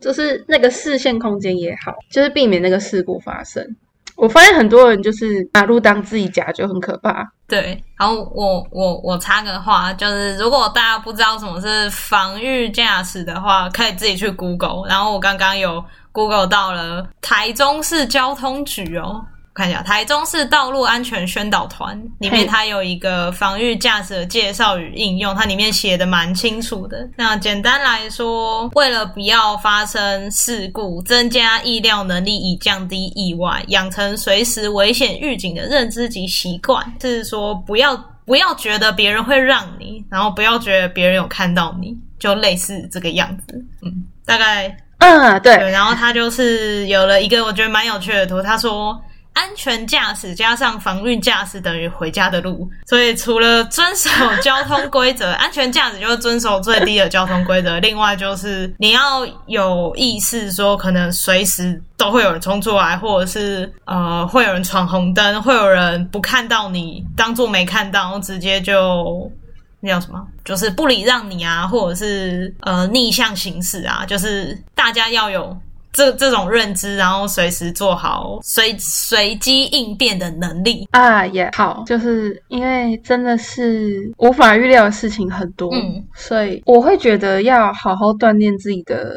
[0.00, 3.76] 就是那个视线空间也好，就是避免那个事故发生。
[4.18, 7.24] 我发现很多人就是马路当自己家，就很可怕。
[7.46, 14.88] 对，然后我我我插个话，就是如果大家不知道什么是防御驾驶的话，可以自己去 Google。
[14.88, 19.24] 然后我刚刚有 Google 到了台中市交通局哦。
[19.58, 27.08] 看一下台中市道路安全宣导团里面，它有一个防御驾驶的介绍与应用，它里面写的蛮清楚的。
[27.16, 43.60] 那简单来说，为了不要发生事故，增加意料能力以降低意外，养成随时危险预警的认知及习惯，就是说不要不要觉得别人会让你，然后不要觉得别人有看到你，就类似这个样子。
[43.82, 44.68] 嗯，大概
[44.98, 45.68] 嗯对，对。
[45.72, 48.96] 然后他就是有了一个我觉得蛮有趣的图，他说。
[49.38, 54.10] 安全驾驶加上防御驾驶等于回家的路，所以除了遵守
[54.42, 57.78] 交通规则，安全驾驶就是遵守最低的交通规则。
[57.78, 69.30] 另外就是你要有意识，说可能随时都会有人冲出来，或者是呃会有人闯红灯，会有人不看到你，当做没看到，直接就
[69.78, 75.56] 那叫什么，就是不礼让你啊，或者是呃逆向行驶啊，就是大家要有。
[75.92, 89.12] 这这种认知，然后随时做好随随机应变的能力啊，也好，就是因为真的是无法预料的事情很多，嗯，所以我会觉得要好好锻炼自己的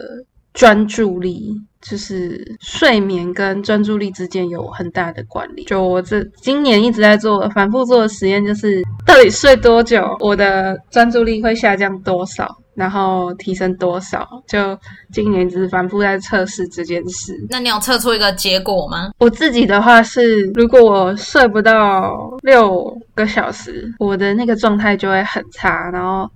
[0.53, 5.67] 专注力，就是睡眠跟专注力之间有很大的关联。
[5.67, 12.57] 就我这今年一直在做反复做的实验，就是到底睡多久，我的专注力会下降多少。
[12.81, 14.27] 然后提升多少？
[14.47, 14.75] 就
[15.13, 17.37] 今年只是反复在测试这件事。
[17.47, 19.11] 那你有测出一个结果吗？
[19.19, 26.27] 我自己的话是，如果我睡不到六个小时，我的那个状态就会很差，然后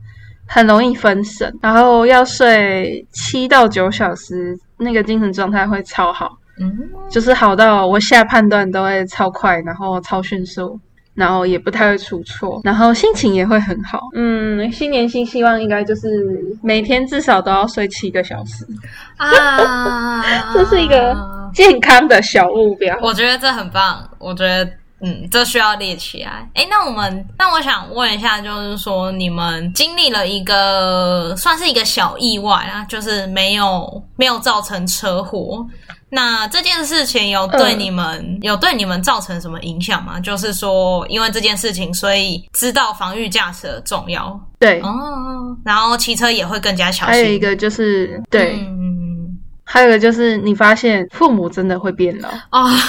[0.46, 1.52] 很容易分神。
[1.64, 6.72] 然后要睡七到九小时，那个精神状态会超好，嗯，
[7.10, 10.80] 就是好到我下判断都会超快，然后超迅速。
[11.16, 14.02] 然后也不太会出错，然后心情也会很好。
[14.16, 16.08] 嗯，新年新希望应该就是
[16.62, 18.66] 每天至少都要睡七个小时
[19.18, 20.22] 啊，
[20.54, 21.16] 这是一个
[21.54, 22.98] 健康的小目标。
[23.02, 24.70] 我觉得这很棒，我觉得
[25.02, 26.50] 嗯，这需要列起来。
[26.54, 35.66] 哎，那我们，那我想问一下，就是说你们经历了一个算是一个小意外啊，就是没有没有造成车祸。
[36.10, 40.20] 那这件事情有对你们、嗯、有对你们造成什么影响吗？
[40.20, 44.40] 就是说，因为这件事情，所以知道防御驾驶的重要。
[44.60, 47.14] 对哦，然后骑车也会更加小心。
[47.14, 52.70] 还有一个就是，对，嗯，还有一个就是，你发现父母真的会变老哦。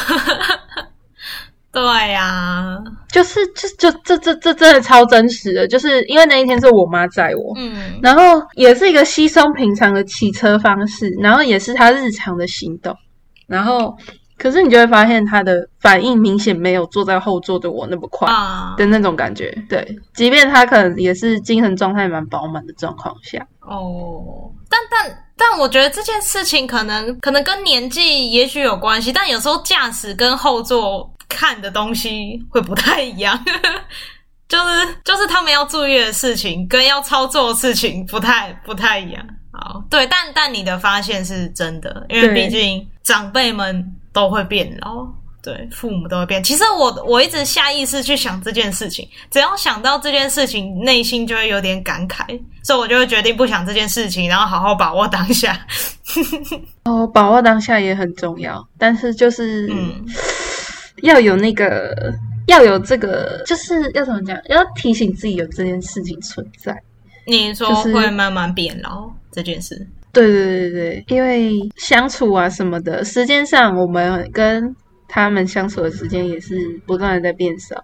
[1.72, 2.78] 对呀、啊，
[3.10, 12.96] 就是就就这这这真的超真实的，就是因为那一天是我妈载我，嗯，然后也是一个稀松平常的骑车方式，然后也是她日常的行动。
[13.46, 13.96] 然后，
[14.36, 18.28] 可是你就会发现他的反应明显没有坐在后座的我那么快
[18.76, 19.50] 的那种感觉。
[19.50, 23.46] Uh, 对，即便他可能也是精神状态蛮饱满的状况下。
[23.60, 33.38] 哦，oh, 但但但我觉得这件事情可能可能跟年纪也许有关系，但有时候驾驶跟后座看的东西会不太一样，
[34.48, 39.26] 就是就是他们要注意的事情跟要操作的事情不太不太一样。
[39.52, 45.06] 好，对，但但你的发现是真的，因为毕竟长辈们都会变老，
[45.40, 46.42] 对，父母都会变。
[46.42, 52.26] 其实我我一直下意识去想这件事情，只要想到这件事情，内心就会有点感慨，
[52.64, 55.64] 所以我就会决定不想这件事情，然后好好把握当下。
[56.82, 60.04] 哦，把握当下也很重要，但是就是嗯，
[61.02, 62.12] 要有那个，
[62.48, 66.76] 要有这个，就是要怎么讲，要提醒自己有这件事情存在。
[67.24, 74.74] 你说会慢慢变老、就是、这件事，对对对对，因为相处啊什么的，时间上我们跟
[75.06, 77.76] 他们相处的时间也是不断的在变少。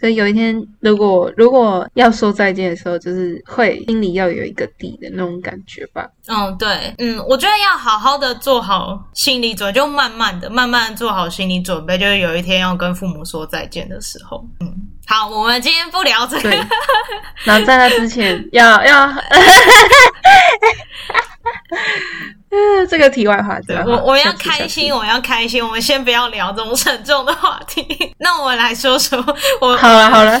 [0.00, 6.06] 所以有一天，如果如果要说再见的时候，就是会心里要有一个底的那种感觉吧。
[6.26, 14.46] 嗯，对，嗯，我觉得要好好的做好心理准备，就慢慢的、慢慢的做好心理准备，就是有一天要跟父母说再见的时候。
[14.60, 14.70] 嗯，
[15.06, 16.50] 好，我们今天不聊这个。
[17.44, 19.10] 然后在那之前，要要。
[22.50, 25.64] 嗯， 这个题外话，对，我我要开心，我要开心。
[25.64, 27.86] 我们先不要聊这种沉重的话题。
[28.18, 29.18] 那我们来说说，
[29.60, 30.40] 我好了好了，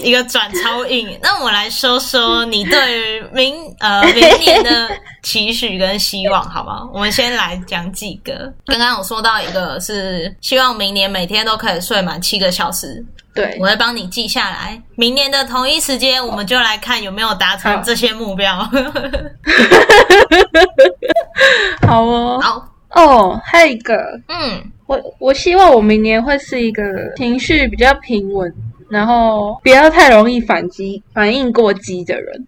[0.00, 1.16] 一个转超硬。
[1.22, 4.88] 那我们来说说你对于明呃 明年的
[5.22, 6.88] 期许跟希望，好吗？
[6.92, 8.52] 我们先来讲几个。
[8.66, 13.04] 刚刚有说到一个是希望明年每天都可以睡满七个小时。
[13.34, 14.82] 对，我会帮你记下来。
[14.94, 18.56] 明年的同一时间，我们就来看有没有达成这些目标。
[21.86, 23.94] 好哦，好哦，还有一个，
[24.28, 26.82] 嗯，我我希望我明年会是一个
[27.16, 28.50] 情绪比较平稳，
[28.88, 32.46] 然后不要太容易反击、反应过激的人。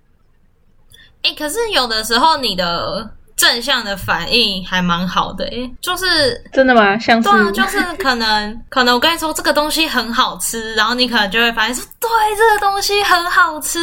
[1.22, 6.98] 哎、欸，可是有的时候你的正向的反应还蛮好的、欸，哎，就是真的吗？
[6.98, 13.78] 像是对啊，就是可能可能我跟你说这个东西很好吃，然后你可能就会发现说，对，这个东西很好吃，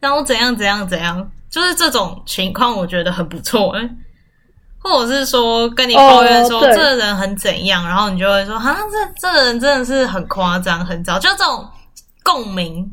[0.00, 3.90] 然后怎样怎样怎样，就是这种情况我觉得很不错、欸，哎。
[4.86, 11.66] 或者是说跟你抱怨说这个人很怎样，然后你就会说啊，这这个人真的是很夸张，很糟，就这种
[12.24, 12.90] 共鸣，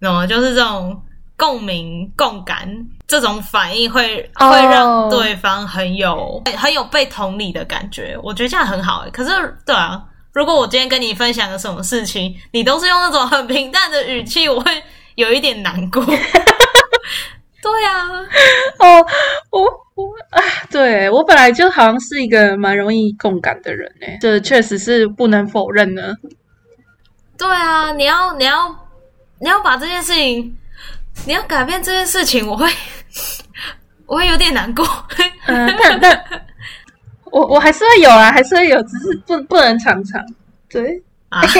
[0.00, 0.26] 懂吗？
[0.26, 1.02] 就是这种
[1.36, 2.66] 共鸣、共感，
[3.06, 8.16] 这种反应会会让对方很有很有被同理的感觉。
[8.22, 9.04] 我觉得这样很好。
[9.12, 9.30] 可是，
[9.66, 10.02] 对啊，
[10.32, 14.82] 如果我今天跟你分享了什么事情，你都是用那种很平淡的语气，我会
[15.16, 16.02] 有一点难过。
[16.06, 18.08] 对啊，
[18.78, 19.06] 哦，
[19.50, 19.84] 我。
[19.96, 20.42] 我啊，
[20.72, 26.12] 对，我本来就好像是一个蛮容易共感的人诶，这确实是不能否认呢。
[27.46, 28.74] 对啊，你要你要
[29.38, 30.56] 你要把这件事情，
[31.26, 32.66] 你要改变这件事情，我会
[34.06, 34.86] 我会有点难过。
[35.46, 36.42] 嗯，但但
[37.30, 40.24] 我我还是会有啊，还是会有，只是不不能常常。
[40.70, 41.42] 对啊。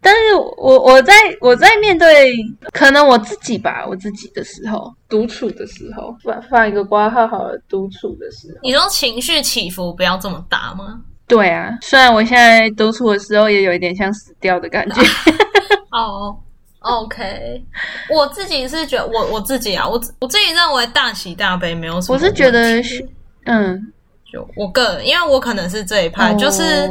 [0.00, 2.32] 但是我我在我在面对
[2.72, 11.00] 可能我自己吧，我自己的时候，独处的时候，放放一个挂号好了，独处的时候，你说情绪起伏不要这么大吗？
[11.28, 15.00] 对啊，虽然我现在独处的时候也有一点像死掉的感觉。
[15.92, 16.36] 哦、
[16.80, 17.62] oh,，OK，
[18.10, 22.14] 我自己是觉得我我自己啊，我我自己认为大喜大悲没有什么。
[22.14, 22.80] 我是觉得，
[23.44, 23.92] 嗯，
[24.32, 26.88] 就我个人，因为我可能是这一派，哦、就是。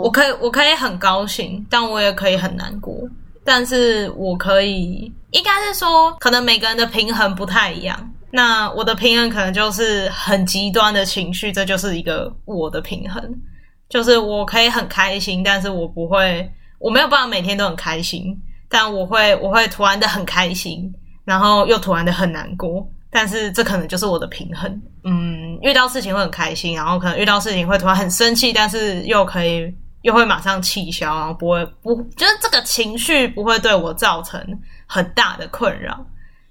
[0.00, 2.96] 我可以，我可以很高兴，但我也可以很难过。
[3.44, 8.10] 但是我可以，应该是说，可能每个人的平衡不太一样。
[8.30, 13.22] 那我的平衡可能就是很极端的情绪，这就是一个我的平衡。
[13.90, 18.34] 就是我可以很开心，但是我不会，我没有办法每天都很开心。
[18.70, 20.90] 但我会，我会突然的很开心，
[21.24, 22.88] 然后又突然的很难过。
[23.10, 24.82] 但是这可能就是我的平衡。
[25.04, 29.74] 嗯，遇到事情会很开心，然后可能遇到事情会突然很生气，但是又可以。
[30.02, 34.42] 又会马上气消，然后不会不就是这个情绪不会对我造成
[34.86, 35.94] 很大的困扰，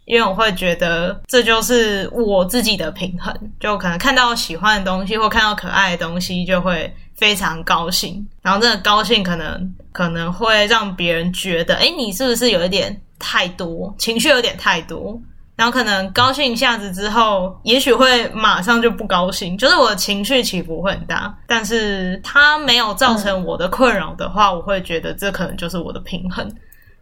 [0.05, 15.19] 因为我会觉得这就是我自己的平衡，就可能看到喜欢的东西或看到可爱的东西就会非常高兴，然后这个高兴可能可能会让别人觉得，哎，你是不是有一点太多情绪，有点太多。
[15.55, 21.37] 然后可能高兴一下子之后，也许会马上就不高兴，就是我的情绪起伏会很大。
[21.45, 26.49] 但是它没有造成我的困扰的话，嗯、我会觉得这可能就是我的平衡。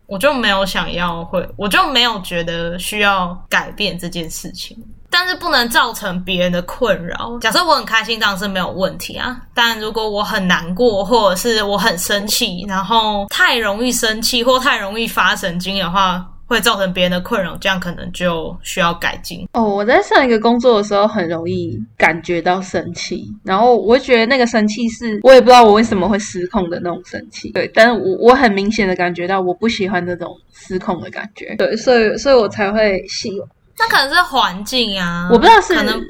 [0.08, 4.76] 我就没有想要会，我就没有觉得需要改变这件事情。
[5.10, 7.38] 但是不能造成别人的困扰。
[7.40, 9.40] 假设我很开心，当然是没有问题啊。
[9.54, 19.48] 但如果我很难过，或者是我很生气，然后太容易生气或太容易发神经的话，会造成别人的困扰，这样可能就需要改进。
[19.54, 27.50] 哦，我在上一个工作的时候，很容易感觉到生气，然后我觉得那个生气是我也不知道我为什么会失控的那种生气。
[27.52, 31.56] 对，但是我我很明显的感觉到我不喜欢那种失控的感觉。
[31.58, 33.50] 对，所以所以我才会希望。
[33.80, 36.02] 那可能是环境啊，我不知道是可能，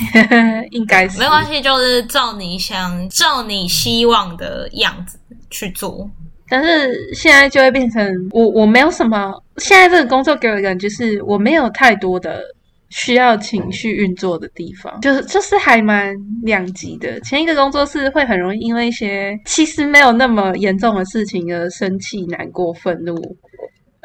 [0.70, 5.18] 应该是没关系，就是照你想，照你希望的样子
[5.50, 6.08] 去做。
[6.48, 12.40] 但是现在就会变成我我没有什么，现在这个工作给我的感觉是我没有太多的
[12.88, 17.18] 需要情绪运作的地方，就是就是还蛮两极的。
[17.22, 23.16] 前一个工作是会很容易因为一些其实没有那么严重的事情而生气、难过、愤怒，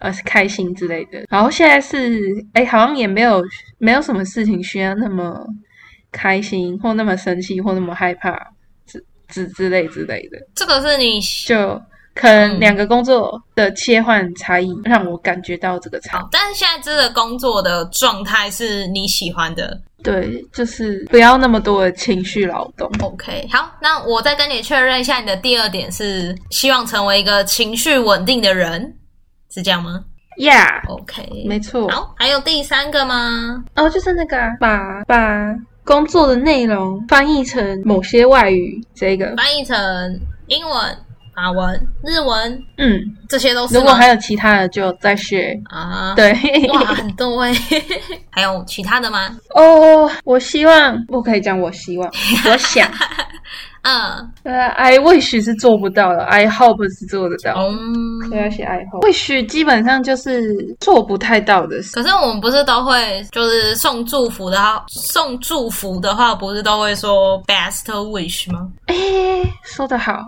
[0.02, 1.24] 呃，开心之类的。
[1.30, 2.20] 然后现在是
[2.54, 3.42] 哎，好像也没有
[3.78, 5.46] 没有什么事情需要那么
[6.12, 8.36] 开心或那么生气或那么害怕
[8.86, 10.38] 之之之类之类的。
[10.54, 11.82] 这个是你就。
[12.14, 16.26] 可能两个工作的切换差异让我感觉到这个差异。
[16.30, 22.92] 但是现在这个工作的状态是你喜欢的，对，就是不要那么多的情绪劳动。
[23.02, 28.94] OK，好，那我再跟你确认一下，你的第二点是希望成为一个情绪稳定的人，
[29.52, 30.04] 是这样吗
[30.38, 31.48] ？Yeah，OK，、okay.
[31.48, 31.90] 没错。
[31.90, 33.64] 好，还有第三个吗？
[33.76, 39.78] 哦，就是那个把把工作的内容翻译成某些外语，这个翻译成
[40.48, 40.98] 英文。
[41.34, 43.00] 法文、日文，嗯，
[43.30, 43.76] 这些都是。
[43.76, 46.14] 如果还有其他的，就再学啊。
[46.14, 46.34] 对，
[46.74, 47.54] 哇，很多哎。
[48.30, 49.38] 还有其他的吗？
[49.56, 51.58] 哦，我希望，不可以讲。
[51.58, 52.12] 我希望，
[52.52, 52.86] 我想。
[53.84, 57.56] 嗯，呃，I wish 是做不到的，I hope 是做得到。
[57.58, 61.94] 嗯，对，要写 I hope，wish 基本上就是做不太到的事。
[61.94, 68.70] 可是我们不是都会，就是送祝福的话，送祝福的话，不是都会说 best wish 吗？
[68.86, 68.96] 哎，
[69.64, 70.22] 说得好，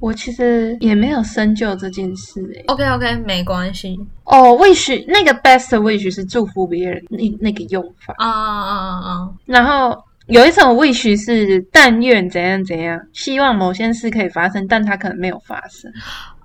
[0.00, 2.40] 我其实也没有深究这件事。
[2.54, 3.98] 哎，OK OK，没关系。
[4.24, 9.96] 哦，wish 那个 best wish 是祝福别人那那个用法啊啊啊啊，然后。
[10.30, 15.90] 有一种 wish 是但愿怎样怎样，希望某些事可以发生，但它可能没有发生。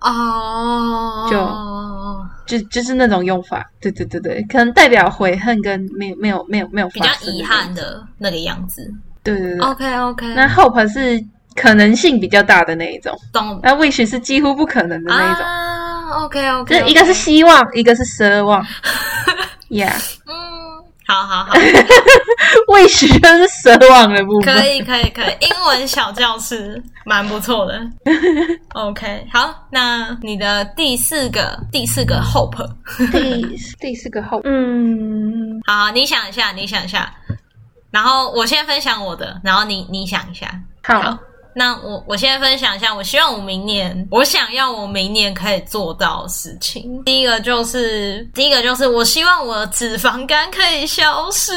[0.02, 1.32] 哦、oh，
[2.48, 8.88] 就就就是那种用法，对对对对，可能代表悔恨跟没有没有没有没有发生比较遗憾的那个样子。
[9.24, 10.28] 对对对，OK OK。
[10.36, 11.20] 那 hope 是
[11.56, 13.60] 可能性比较大的那一种，懂？
[13.64, 15.44] 那 wish 是几乎不可能的那一种。
[15.44, 16.80] 啊，OK OK。
[16.80, 18.64] 就一个是希望，一个是奢望。
[19.70, 19.96] Yeah。
[20.28, 20.45] 嗯。
[21.08, 21.54] 好好好
[22.68, 24.56] ，wish 就是奢望的部分。
[24.56, 27.80] 可以可以可以，英文小教室蛮不错的。
[28.74, 32.68] OK，好，那你的第四个第四个 hope，
[33.12, 37.14] 第 第四个 hope，嗯，好，你想一下，你想一下，
[37.92, 40.48] 然后我先分享我的，然后你你想一下，
[40.84, 41.02] 好。
[41.02, 41.18] 好
[41.56, 47.02] 那我我先分享一下，我希望我明年，我想要我明年可以做到的事情。
[47.06, 51.54] 第一个就是，第一个就是，我希望我的脂肪肝可以消失。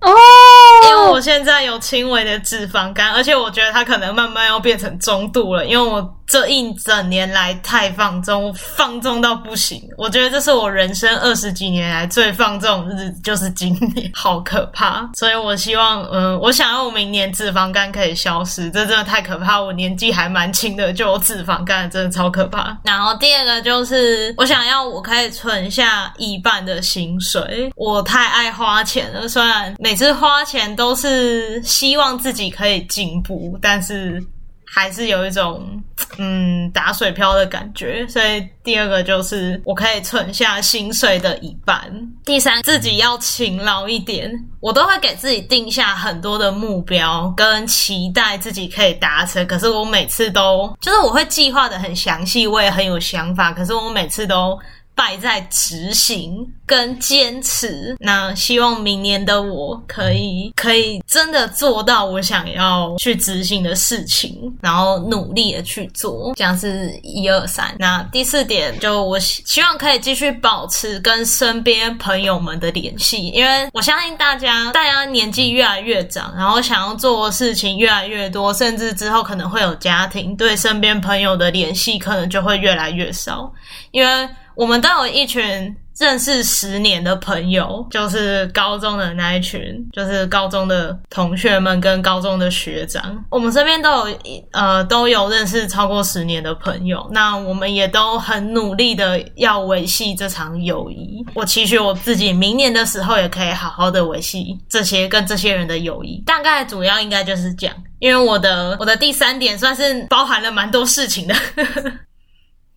[0.00, 0.12] 哦，
[0.90, 6.12] 因为我现在有轻微的脂肪肝，而且我觉得它可能慢慢要变成中度了，因为我。
[6.28, 9.80] 这一整年来太放纵，放纵到不行。
[9.96, 15.08] 我觉得这是我人生二十几年来最放纵的日子，就是今年，好可怕。
[15.14, 18.65] 所以我希望，嗯，我想要我明年脂肪肝可以消失。
[18.70, 22.76] 这真的太可怕，我年纪还蛮轻的就有脂肪肝，真的超可怕。
[22.84, 27.72] 然后第二个就是，我想要我可以存下一半的薪水。
[27.76, 34.22] 我太爱花钱了，虽然每次花钱都是希望自己可以进步，但是。
[34.66, 35.82] 还是有一种
[36.18, 41.80] 嗯打水漂的感觉，所以第二个就是我可以存下薪水的一半。
[42.24, 49.46] 第三，自己要勤劳一点，我都会给自己定下很多的目标跟期待自己可以达成。
[49.46, 54.58] 可是我每次都就是我会计划的很详细，我也很有想法，可是我每次都。
[54.96, 67.76] 败在执行跟坚持，那希望明年的我可以可以真的做到我想要去执行的事情，然后努力的去做，这样是一二三。
[67.78, 83.52] 那第四点就我希望可以继续保持跟身边朋友们的联系，因为我相信大家大家年纪越来越长，然后想要做的事情越来越多，甚至之后可能会有家庭，对身边朋友的联系可能就会越来越少，
[83.90, 84.26] 因为。
[84.56, 89.60] 我们都有一群认识十年的朋友，就是高中的那一群，
[89.92, 93.24] 就是高中的同学们跟高中的学长。
[93.30, 94.18] 我们身边都有
[94.52, 101.24] 呃都有认识超过十年的朋友，那我们也都很努力的要维系这场友谊。
[101.34, 106.22] 我期许我自己明年的时候也可以好好的维系这些跟这些人的友谊。
[106.26, 111.34] 大概主要应该就是这样，因为我的我的第三点算是包含了蛮多事情的。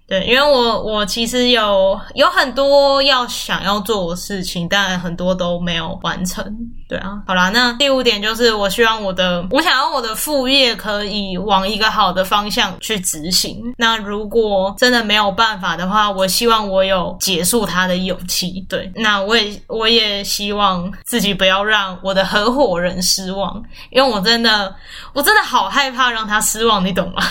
[0.10, 6.43] 对，因为我我其实有有很多要想要做的事情，但很多都没有完成。
[6.88, 13.62] 对啊，好啦，那第五点就是我希望我的我想要我的副业可以往一个好的方向去执行。
[13.78, 18.66] 那如果真的没有办法的话，我希望我有结束它的勇气。
[18.68, 24.74] 对，那我也我也希望自己不要让我的合伙人失望，因为我真的
[25.14, 27.22] 我真的好害怕让他失望，你懂吗？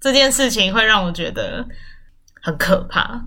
[0.00, 1.62] 这件事情会让我觉得。
[2.46, 3.20] 很可怕。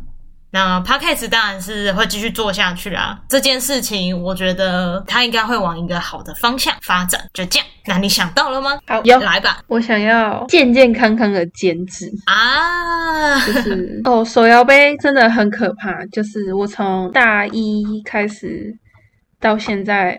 [0.51, 3.19] 那 Podcast 当然是会继续做下去啊。
[3.27, 7.19] 这件事情，我觉得它应该会往一个好的方向发展。
[7.33, 8.79] 就这样，那你想到了吗？
[8.87, 9.59] 好，有来吧。
[9.67, 16.05] 我想要健健康康的减脂啊，就是哦，手摇杯真的很可怕。
[16.05, 18.73] 就是我从大一开始
[19.41, 20.17] 到现在，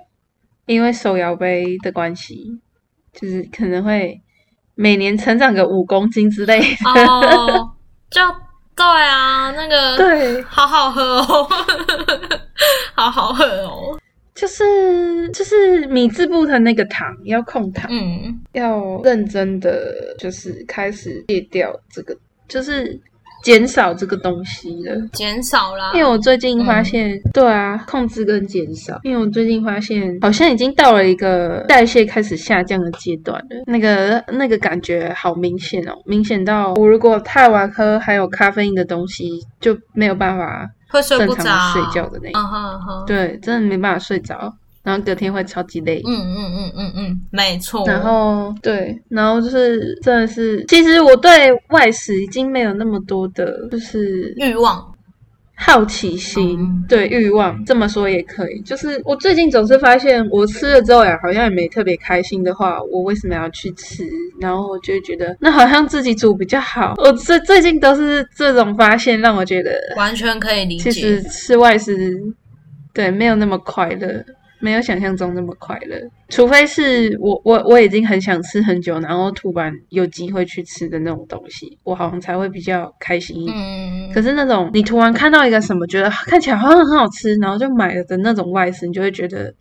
[0.66, 2.60] 因为手摇杯的关系，
[3.14, 4.20] 就是可能会
[4.74, 6.90] 每年成长个五公斤之类的。
[6.90, 7.72] 哦，
[8.10, 8.20] 就。
[8.80, 11.48] 对啊，那个对，好好喝哦，
[12.96, 13.98] 好好喝哦，
[14.34, 22.16] 就是就是米字部的那个糖要控糖，嗯，要认真的就是开始戒掉这个，
[22.48, 22.98] 就是。
[23.42, 25.92] 减少这个东西了，减少啦。
[25.94, 28.98] 因为我最近发现，嗯、对啊，控制跟减少。
[29.02, 33.64] 因为我最近发现，好像已经到了一个代谢开始下降的阶段了。
[33.66, 39.28] 那个那个感觉好明显哦，明显到我如果太晚喝还有咖啡因的东西，
[39.60, 42.42] 就没有办法会睡不着、正常睡觉的那种。
[42.42, 43.04] Uh uh.
[43.06, 44.52] 对，真的没办法睡着。
[44.82, 46.00] 然后隔天会超级累。
[46.06, 47.86] 嗯嗯嗯嗯嗯，没错。
[47.86, 54.86] 然后对，然后就是真的是，其实我对外食已经没有那么多的，就是欲望。
[55.62, 58.62] 好奇心，嗯、对欲望这么说也可以。
[58.62, 64.02] 就是我最近总是发现，我吃了之后呀，好像也没特别开心的话，我为什么要去吃？
[64.40, 66.94] 然后我就会觉得，那好像自己煮比较好。
[66.96, 70.90] 我最最近都是这种发现，让我觉得完全可以理解。
[70.90, 72.18] 其实吃外食，
[72.94, 74.24] 对，没有那么快乐。
[74.60, 75.98] 没有想象中那么快乐，
[76.28, 83.56] 除非是我我我已经很想吃很久，然后突然有机会去吃的那种东西，我好像才会比较开心一点。
[83.56, 89.52] 嗯，可是那种你突然看到一个什么，觉得看起来好像很好吃，然后就买了的那种外食，你就会觉得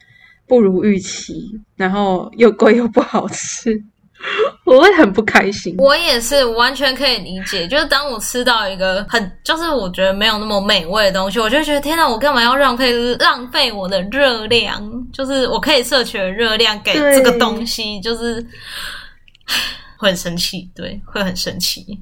[0.48, 1.34] 不如预期，
[1.76, 3.82] 然后又贵又不好吃。
[4.66, 7.68] 我会很不开心，我也是完全可以理解。
[7.68, 14.84] 就是当我吃到一个很，就是我觉得没有那么美味的东西，我就觉得天哪，我干嘛要浪费浪费我的热量？
[15.14, 18.46] 就是我可以摄取的热量给这个东西，就是
[19.98, 22.00] 会很生气，对，会很生气。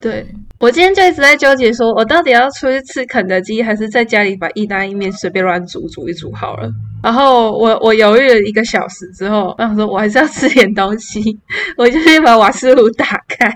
[0.00, 0.24] 对，
[0.60, 6.70] 我今天就一直在纠结，说我到底要出去吃肯德基，还是在家里把意大利面随便乱煮煮一煮好了。
[7.02, 11.20] 然后我我犹豫了一个小时之后，然后说我还是要吃点东西，
[11.76, 13.52] 我就去把瓦斯炉打开，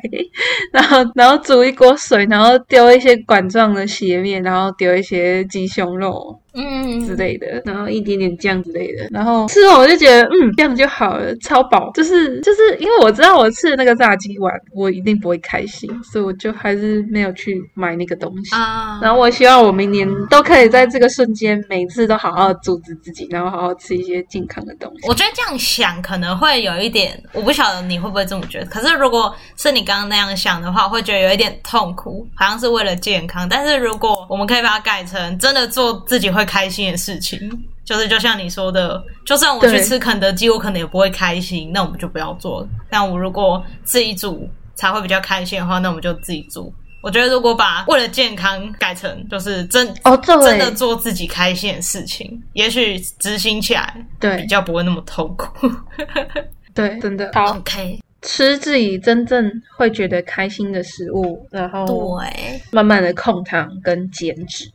[0.72, 6.41] 然后然后煮一锅水，然后丢一些管状的斜面，然后丢一些鸡胸肉。
[6.54, 11.90] 嗯之类的，然后一点点酱之类的，然后吃完我就觉得，嗯，这样就好了，超饱。
[11.94, 18.54] 就是就是因为我知道我吃的那个炸鸡丸，我一定不会开心，所以我就还是没有去买那个东西。
[18.54, 25.08] 啊，然后我希望我明年都可以在这个瞬间，每次都好好阻止自己，然后好好吃一些健康的东西。
[25.08, 28.66] 我觉得这样想可能会有一点，我不晓得你会不会这么觉得。
[28.66, 33.48] 可是如果是你刚刚那样想的话，会觉得有一点痛苦，好像是为了健康。
[33.48, 37.38] 但是如果我们可以把它改成真的做自己会开心的事情，
[37.84, 42.66] 就是就像你说的，就算我去吃肯德基，我可能也不会开心，那我们就不要做。
[42.90, 46.72] 但我如果自己煮才会比较开心的话，那我们就自己煮。
[47.02, 55.68] 我觉得如果把为了健康改成就是真哦，真的做自己开心的事情，也许执行起来对比较不会那么痛苦。
[56.72, 57.56] 对， 对，真的好。
[57.56, 61.84] OK，吃自己真正会觉得开心的食物，然后
[62.20, 64.70] 对，慢慢的控糖跟减脂。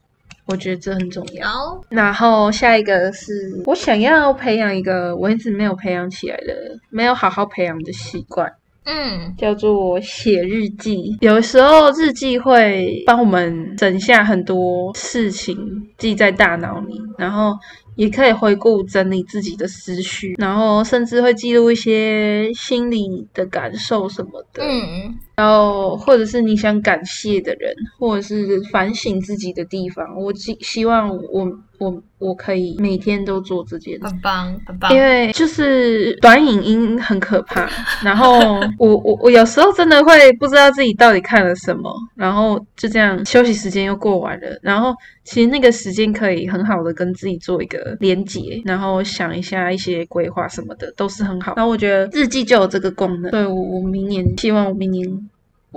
[0.48, 1.50] 我觉得这很重要。
[1.52, 1.84] Oh.
[1.90, 3.32] 然后下一个是
[3.66, 8.52] 我想要培养一个我一直没有培养起来的、没有好好培养的习惯。
[8.86, 11.18] 嗯，叫做写日记。
[11.22, 15.58] 有时候日记会帮我们省下很多事情，
[15.98, 17.54] 记在大脑里，然后。
[17.98, 24.64] 也可以回顾整理自己的思绪，然后甚至会记录一些心理的感受什么的。
[24.64, 30.16] 嗯，然后或者是你想感谢的人，或者是反省自己的地方。
[30.16, 34.94] 我希希望我我我可以每天都做这件事，很棒很棒。
[34.94, 37.70] 因为就是短影音很可怕，
[38.04, 44.96] 然后我我我有时候真的会不知道自己到底看了什么，然后就这样休息时间又过完了，然后。
[45.30, 51.54] 其实那个时间可以很好的跟自己做一个连结，然后想一下一些规划什么的，都是很好。
[51.58, 53.30] 然后我觉得日记就有这个功能。
[53.30, 55.06] 对，我，我明年希望我明年，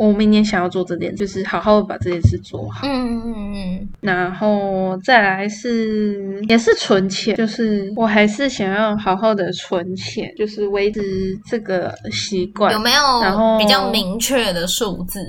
[0.07, 2.81] 我明年想要做这件，就是好好的把这件事做好。
[2.85, 3.89] 嗯嗯嗯。
[4.01, 12.73] 然后再来是也是存钱，就是我还是想要好好的存钱，就是维持这个习惯。
[12.73, 15.21] 有没有然后比较明确的数字？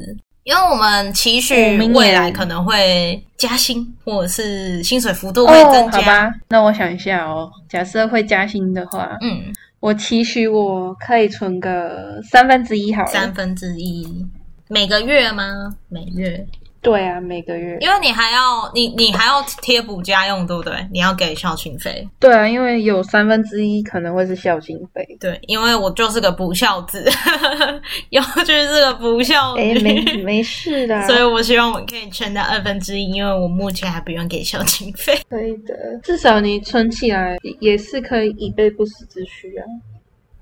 [0.44, 6.00] 因为我们期许未来可能会加薪，或者是薪水幅度会增加。
[6.00, 7.52] 哦，好吧，那我想一下哦。
[7.68, 9.42] 假设会加薪的话，嗯，
[9.82, 13.08] 我期许我可以存个三分之一好了。
[13.10, 14.26] 三分之一，
[14.72, 15.76] 每个月吗？
[15.90, 16.48] 每月。
[16.82, 20.74] 对啊，每个月，因为你还要你你还要贴补家用，对不对？
[20.92, 22.08] 你要给孝亲费。
[22.20, 25.06] 对啊，因为有三分之一可能会是孝亲费。
[25.20, 27.06] 对，因为我就是个不孝子，
[28.10, 29.78] 尤其是个不孝女。
[29.78, 31.00] 哎，没没事的。
[31.06, 35.20] 所以我希望我可以存到二分之一，因为我目前还不用给孝亲费。
[35.30, 39.66] 可以的，至少你存起来也是可以以备不时之需啊。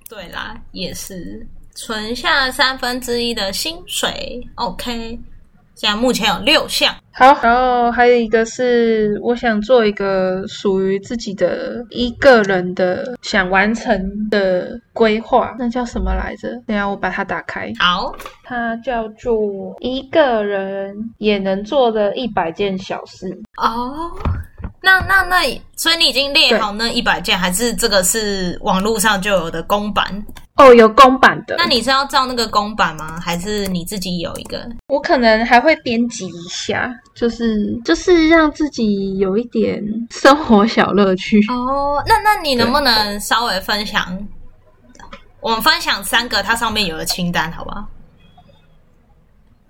[0.08, 1.46] 对啦，也是
[1.82, 5.18] 存下三分之一的薪水，OK。
[5.76, 13.98] 现在目前有六项，好，然后还有一个是我想做一个属于自己的一个人的想完成
[14.30, 16.50] 的规划，那叫什么来着？
[16.68, 17.72] 等下我把它打开。
[17.80, 18.14] 好，
[18.44, 19.34] 它叫做
[19.80, 23.30] 一个人也能做的一百件小事。
[23.56, 24.12] 哦，
[24.82, 30.26] 那那那那，所以你已经列好那一百件，还是这个是网络上就有的公版？
[30.56, 31.56] 哦，有公版的。
[31.58, 33.20] 那你是要照那个公版吗？
[33.20, 34.66] 还是你自己有一个？
[34.88, 41.40] 我可能还会编辑一下，就是就是让自己有一点生活小乐趣。
[41.50, 44.18] 哦，那那你能不能稍微分享？
[45.42, 47.86] 我们分享三个它上面有的清单，好不好？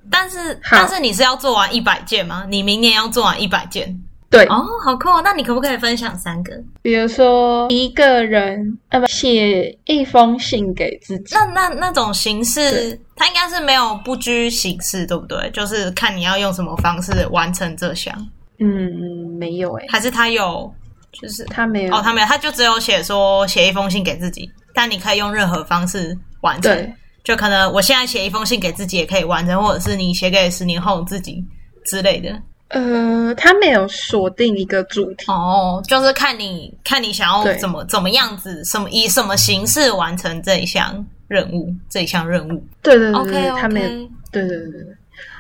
[0.10, 2.46] 但是但是你是要做完一百件吗？
[2.50, 4.04] 你明年要做完一百件？
[4.30, 5.10] 对哦，好酷！
[5.10, 6.54] 哦那你可不可以分享三个？
[6.82, 11.36] 比如说一个人呃不写一封信给自己。
[11.36, 15.50] 那那那种形式，它应该是没有不拘形式，对不对？
[15.52, 18.14] 就是看你要用什么方式完成这项。
[18.60, 20.72] 嗯，没有诶，还是他有？
[21.12, 26.72] 就是他没有哦，他没有，他就只有写说写一封信给自己，但你可以用任何方式完成。
[26.72, 31.44] 对，就可能我现在写一封信给自己也可以完成，或者是你写给十年后自己
[31.86, 32.30] 之类的。
[32.70, 42.64] 呃，他没有锁定一个主题哦，就是看你看你想要怎么怎么样子，什么以什么形式完成这一项任务，这一项任务。
[42.84, 43.58] 对对对对，okay, okay.
[43.60, 43.90] 他没有。
[44.32, 44.96] 对对对对对。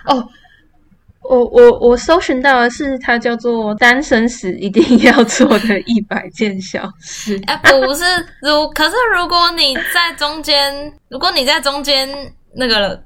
[0.05, 0.27] 哦，
[1.21, 7.39] 我我我搜寻到的是它叫做单身时一定要做的一百件小事。
[7.45, 8.03] 哎，不是，
[8.41, 12.09] 如可是如果你在中间，如果你在中间
[12.55, 12.99] 那个。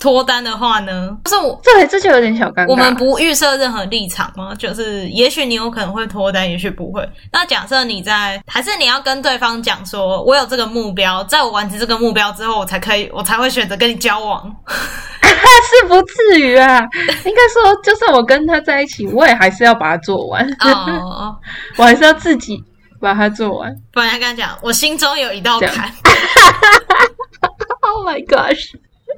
[0.00, 2.68] 脱单的话呢，就是我对，这就有点小尴尬。
[2.68, 4.54] 我们不预设任何立场吗？
[4.56, 7.08] 就是也许你有可能会脱单，也许不会。
[7.32, 14.54] 那假设你在，还是你要跟对方讲说，我有这个目标，在我完成这个目标之后，我才可以，我才会选择跟你交往。
[15.68, 16.80] 是不至于啊，
[17.24, 20.48] 应该说，就算我跟他在一起，我也还是要把它做完。
[20.60, 21.36] 哦，
[21.76, 22.62] 我还是要自己
[23.00, 23.74] 把它做完。
[23.92, 25.92] 不然跟他讲，我心中有一道坎。
[27.80, 28.74] Oh my gosh！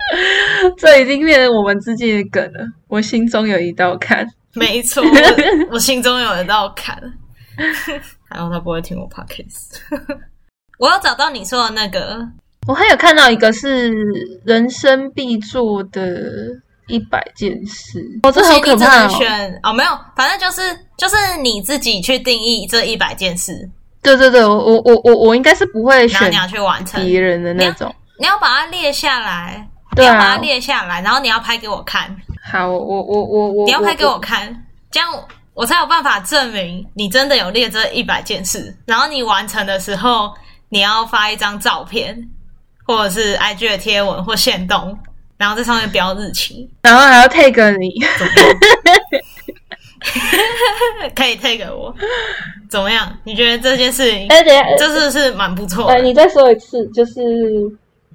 [0.76, 2.60] 这已经变成我们之间的梗了。
[2.88, 5.02] 我心中有一道坎，没错，
[5.70, 6.96] 我心中有一道坎。
[8.30, 9.78] 还好他不会听我 podcast。
[10.78, 12.26] 我要找到你说的那个，
[12.66, 13.92] 我还有看到一个是
[14.44, 16.10] 人生必做的
[16.86, 18.00] 一百件事。
[18.22, 19.08] 哦，这好可怕哦！
[19.10, 20.62] 选哦，没有，反正就是
[20.96, 23.68] 就是你自己去定义这一百件事。
[24.02, 29.68] 对对对，我我我我我应该是不会选，你要去完成别人的那种你，你要把它列下来。
[29.96, 32.16] 你要把它列下来，然后你要拍给我看。
[32.50, 35.08] 好，我我我我，你要拍给我看，这样
[35.52, 38.74] 我才有办法证明你真的有列这一百件事。
[38.86, 40.32] 然后你完成的时候，
[40.68, 42.28] 你要发一张照片，
[42.86, 44.98] 或者是 IG 的贴文或线动，
[45.36, 47.90] 然后在上面标日期，然后还要 tag 你，
[51.14, 51.94] 可以 tag 我，
[52.70, 53.12] 怎么样？
[53.24, 55.92] 你觉得这件事情，哎，等下，这是是蛮不错的。
[55.92, 57.12] 哎，你再说一次，就是。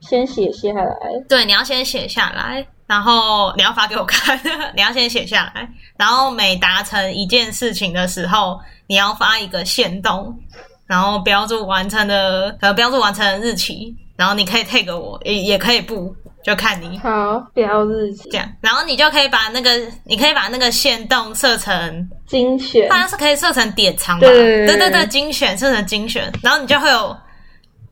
[0.02, 0.96] 先写下来，
[1.28, 4.40] 对，你要先写下来，然后你要发给我看。
[4.76, 5.68] 你要先写下来，
[5.98, 10.38] 然后每达成一件事情的时候，你要发一个限动，
[10.86, 17.00] 然后标注完成的，可能标注完成的日期，然后你可以 tag 我，也也可以不，就看你。
[17.00, 19.72] 好，标日期这样，然后你就可以把那个，
[20.04, 24.28] 你可以把那个线动设成精选，好像是可以设成典藏吧？
[24.28, 27.18] 对对对，对对对，精选设成精选，然后你就会有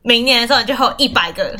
[0.02, 1.52] 明年的时候，你就会有一百个。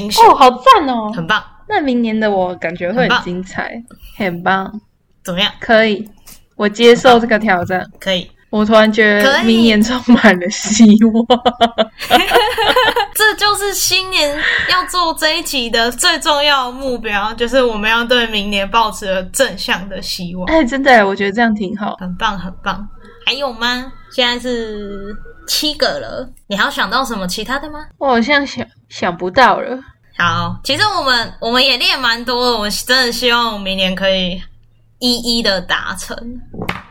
[0.00, 1.42] 哦，好赞哦，很棒。
[1.68, 3.82] 那明年的我感觉会很精彩，
[4.18, 4.64] 很棒。
[4.64, 4.80] 很棒
[5.24, 5.50] 怎么样？
[5.60, 6.08] 可以，
[6.56, 7.86] 我接受这个挑战。
[8.00, 11.26] 可以，我突然觉得明年充满了希望。
[13.14, 14.36] 这就是新年
[14.70, 20.44] 要做这一集的最重要的目标，就是我们要对明年抱持了正向的希望。
[20.46, 22.88] 哎，真的，我觉得这样挺好，很棒，很棒。
[23.24, 23.92] 还有吗？
[24.14, 25.16] 现在是。
[25.44, 27.84] 七个了，你还要想到什么其他的吗？
[27.98, 29.76] 我好像想想不到了。
[30.16, 34.40] 好，其实我们我们也练蛮多的，我们真的希望明年可以
[35.00, 36.16] 一一的达成。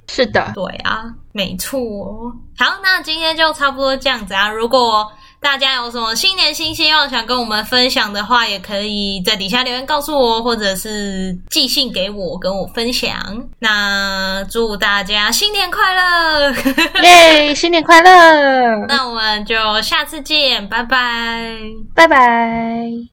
[0.10, 2.34] 是的，对啊，没错哦。
[2.58, 4.50] 好，那今天就差不多这样子啊。
[4.50, 5.10] 如果
[5.42, 13.18] 大家有什么新年新希望想跟我们分享的话，也可以在底下留言告诉我，或者是寄信给我跟我分享。
[13.60, 16.54] 那祝大家新年快乐！
[17.04, 18.86] 耶，新年快乐！
[18.88, 21.58] 那我们就下次见，拜拜，
[21.96, 23.02] 拜拜。